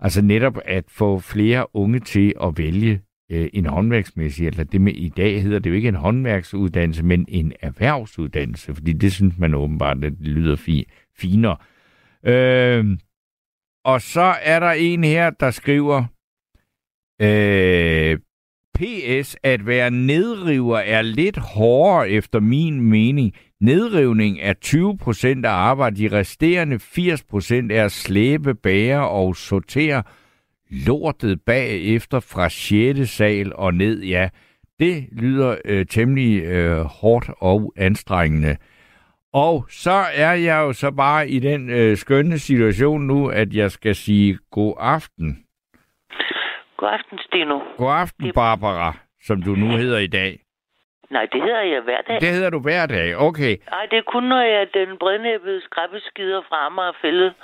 [0.00, 4.92] altså netop at få flere unge til at vælge øh, en håndværksmæssig, eller det med
[4.92, 9.54] i dag hedder det jo ikke en håndværksuddannelse, men en erhvervsuddannelse, fordi det synes man
[9.54, 11.56] åbenbart, at det lyder fi, finere.
[12.26, 12.84] Øh,
[13.84, 16.04] og så er der en her, der skriver,
[17.22, 18.18] øh,
[18.74, 23.34] PS, at være nedriver er lidt hårdere efter min mening.
[23.60, 25.98] Nedrivning er 20% af arbejdet.
[25.98, 30.02] De resterende 80% er at slæbe, bære og sortere
[30.70, 33.10] lortet bagefter fra 6.
[33.10, 34.02] sal og ned.
[34.02, 34.28] Ja,
[34.78, 38.56] det lyder øh, temmelig øh, hårdt og anstrengende.
[39.34, 43.70] Og så er jeg jo så bare i den øh, skønne situation nu, at jeg
[43.70, 45.46] skal sige god aften.
[46.76, 47.58] God aften, Steno.
[47.76, 50.40] God aften, Barbara, som du nu hedder i dag.
[51.10, 52.20] Nej, det hedder jeg hver dag.
[52.20, 53.56] Det hedder du hver dag, okay.
[53.70, 57.34] Nej, det er kun, når jeg er den brednæbbede skræppeskider fra Amager fælde,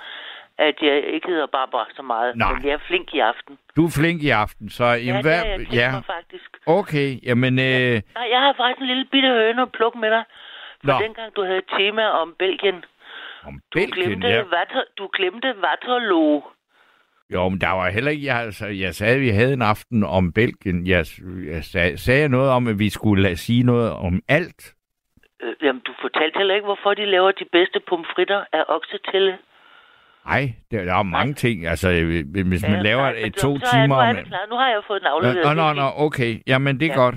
[0.58, 2.36] at jeg ikke hedder Barbara så meget.
[2.36, 2.52] Nej.
[2.52, 3.58] Men jeg er flink i aften.
[3.76, 4.84] Du er flink i aften, så...
[4.84, 5.90] Ja, jamen, det er jeg ja.
[5.92, 6.50] mig faktisk.
[6.66, 7.58] Okay, jamen...
[7.58, 7.94] Øh...
[8.18, 10.24] Nej, jeg har faktisk en lille bitte høne at plukke med dig.
[10.84, 10.98] For Nå.
[11.04, 12.84] dengang du havde et tema om Belgien,
[13.46, 14.42] Om du Belgien, glemte, ja.
[14.42, 16.42] Water, du glemte Waterloo.
[17.34, 18.26] Jo, men der var heller ikke...
[18.26, 20.86] Jeg, altså, jeg sagde, at vi havde en aften om Belgien.
[20.86, 21.04] Jeg,
[21.52, 24.74] jeg sag, sagde noget om, at vi skulle lade sige noget om alt.
[25.42, 29.38] Øh, jamen, du fortalte heller ikke, hvorfor de laver de bedste pomfritter af oksetælle.
[30.26, 31.66] Nej, der, der er mange ting.
[31.66, 33.96] Altså, øh, hvis man Ja, laver nej, et to så er- timer...
[33.96, 34.46] Nu, er det klar.
[34.50, 35.56] nu har jeg fået den Nå, afleveret.
[35.56, 36.42] nå, nå, nå, okay.
[36.46, 37.00] Jamen, det er Ja.
[37.00, 37.14] godt.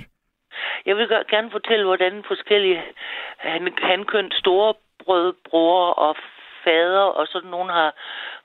[0.85, 2.83] Jeg vil gerne fortælle, hvordan forskellige
[3.37, 4.73] han, hankønt store
[5.05, 6.15] brød, bror og
[6.63, 7.93] fader og sådan nogen har,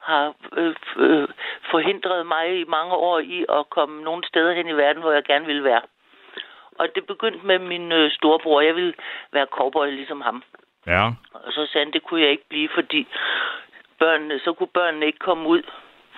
[0.01, 1.29] har øh, øh,
[1.71, 5.25] forhindret mig i mange år i at komme nogle steder hen i verden, hvor jeg
[5.25, 5.83] gerne ville være.
[6.79, 8.61] Og det begyndte med min øh, storebror.
[8.61, 8.95] Jeg ville
[9.33, 10.43] være cowboy ligesom ham.
[10.87, 11.07] Ja.
[11.35, 13.07] Og så sagde han, det kunne jeg ikke blive, fordi
[13.99, 15.63] børnene, så kunne børnene ikke komme ud.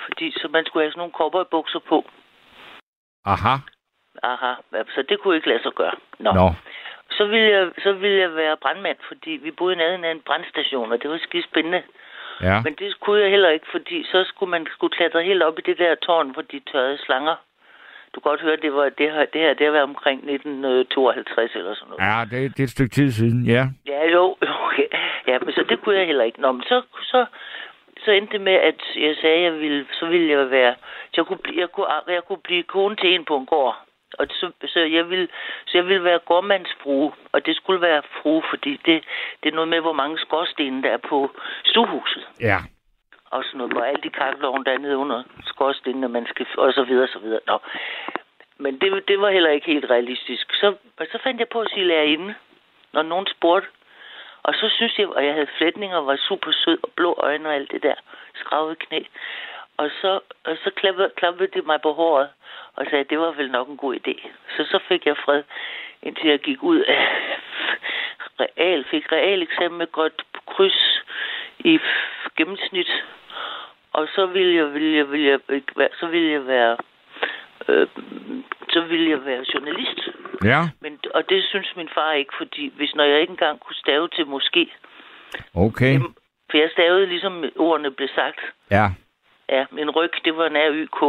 [0.04, 2.04] Fordi så man skulle have sådan nogle cowboybukser på.
[3.24, 3.54] Aha.
[4.22, 4.52] Aha,
[4.94, 5.96] så det kunne ikke lade sig gøre.
[6.18, 6.32] Nå.
[6.32, 6.50] Nå.
[7.10, 10.20] Så ville, jeg, så ville jeg være brandmand, fordi vi boede i nærheden af en
[10.20, 11.82] brandstation, og det var skide spændende.
[12.42, 12.60] Ja.
[12.64, 15.62] Men det kunne jeg heller ikke, fordi så skulle man skulle klatre helt op i
[15.62, 17.36] det der tårn, hvor de tørrede slanger.
[18.14, 21.54] Du kan godt høre, det var det her, det her, det har været omkring 1952
[21.54, 22.02] eller sådan noget.
[22.02, 23.64] Ja, det, det er et stykke tid siden, ja.
[23.86, 24.36] Ja, jo,
[24.66, 24.88] okay.
[25.26, 26.40] Ja, men så det kunne jeg heller ikke.
[26.40, 27.26] Nå, men så, så,
[28.04, 30.74] så endte det med, at jeg sagde, at jeg ville, så ville jeg være,
[31.10, 33.76] så jeg kunne, blive, jeg kunne, jeg kunne blive kone til en på en gård.
[34.20, 35.28] Og så, så, jeg ville,
[35.66, 39.04] så jeg ville være gårdmandsfrue, og det skulle være frue, fordi det,
[39.42, 41.30] det er noget med, hvor mange skorstene der er på
[41.64, 42.24] stuehuset.
[42.40, 42.58] Ja.
[43.30, 46.72] Og sådan noget, hvor alle de kakkelovne, der er nede under skorstenene, man skal, og
[46.72, 47.40] så videre, så videre.
[47.46, 47.58] Nå.
[48.58, 50.54] Men det, det var heller ikke helt realistisk.
[50.54, 52.34] Så, og så fandt jeg på at sige lærerinde,
[52.92, 53.68] når nogen spurgte.
[54.42, 57.48] Og så synes jeg, og jeg havde flætninger, og var super sød, og blå øjne
[57.48, 57.94] og alt det der,
[58.34, 59.00] skravet knæ.
[59.80, 62.28] Og så, og så klappede, klappede de mig på håret,
[62.76, 64.14] og sagde, at det var vel nok en god idé.
[64.56, 65.42] Så så fik jeg fred,
[66.02, 67.02] indtil jeg gik ud af
[68.44, 71.02] real, fik real eksamen med godt kryds
[71.58, 71.78] i
[72.36, 72.90] gennemsnit.
[73.92, 76.76] Og så ville jeg, ville jeg, ville jeg, ikke være- så ville jeg være,
[77.68, 77.86] øh,
[78.72, 80.00] så ville jeg være journalist.
[80.44, 80.60] Ja.
[80.80, 84.08] Men, og det synes min far ikke, fordi hvis når jeg ikke engang kunne stave
[84.08, 84.72] til måske,
[85.54, 85.92] Okay.
[85.92, 86.14] Jamen,
[86.50, 88.40] for jeg stavede ligesom ordene blev sagt.
[88.70, 88.86] Ja.
[89.50, 91.02] Ja, min ryg, det var en R-Y-K.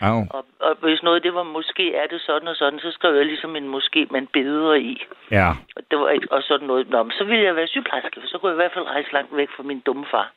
[0.00, 0.26] Au.
[0.30, 3.26] Og, og hvis noget, det var måske er det sådan og sådan, så skrev jeg
[3.26, 5.02] ligesom en måske, man beder i.
[5.30, 5.48] Ja.
[5.76, 6.90] Og, det var ikke, og sådan noget.
[6.90, 9.12] Nå, men så ville jeg være sygeplejerske, for så kunne jeg i hvert fald rejse
[9.12, 10.32] langt væk fra min dumme far.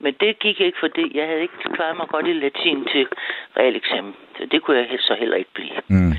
[0.00, 3.06] Men det gik ikke, fordi jeg havde ikke klaret mig godt i latin til
[3.56, 4.16] realeksamen.
[4.38, 5.80] Så det kunne jeg så heller ikke blive.
[5.88, 6.12] Mm.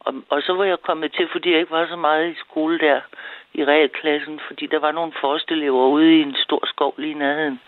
[0.00, 2.78] Og, og så var jeg kommet til, fordi jeg ikke var så meget i skole
[2.78, 3.00] der
[3.54, 7.60] i realklassen, fordi der var nogle forstelever ude i en stor skov lige i nærheden.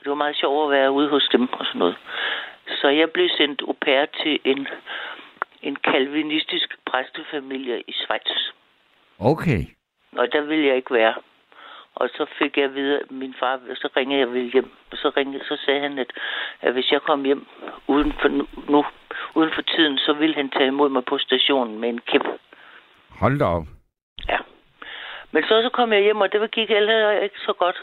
[0.00, 1.96] Det var meget sjovt at være ude hos dem og sådan noget.
[2.80, 4.68] Så jeg blev sendt au pair til en,
[5.62, 8.52] en kalvinistisk præstefamilie i Schweiz.
[9.18, 9.60] Okay.
[10.16, 11.14] Og der ville jeg ikke være.
[11.94, 14.70] Og så fik jeg videre, min far, så ringede jeg vel hjem.
[14.90, 16.12] Og så, ringede, så sagde han, at,
[16.60, 17.46] at hvis jeg kom hjem
[17.86, 18.28] uden for,
[18.70, 18.84] nu,
[19.34, 22.22] uden for tiden, så ville han tage imod mig på stationen med en kæp.
[23.20, 23.66] Hold da op.
[24.28, 24.38] Ja.
[25.32, 27.82] Men så, så kom jeg hjem, og det gik heller ikke så godt.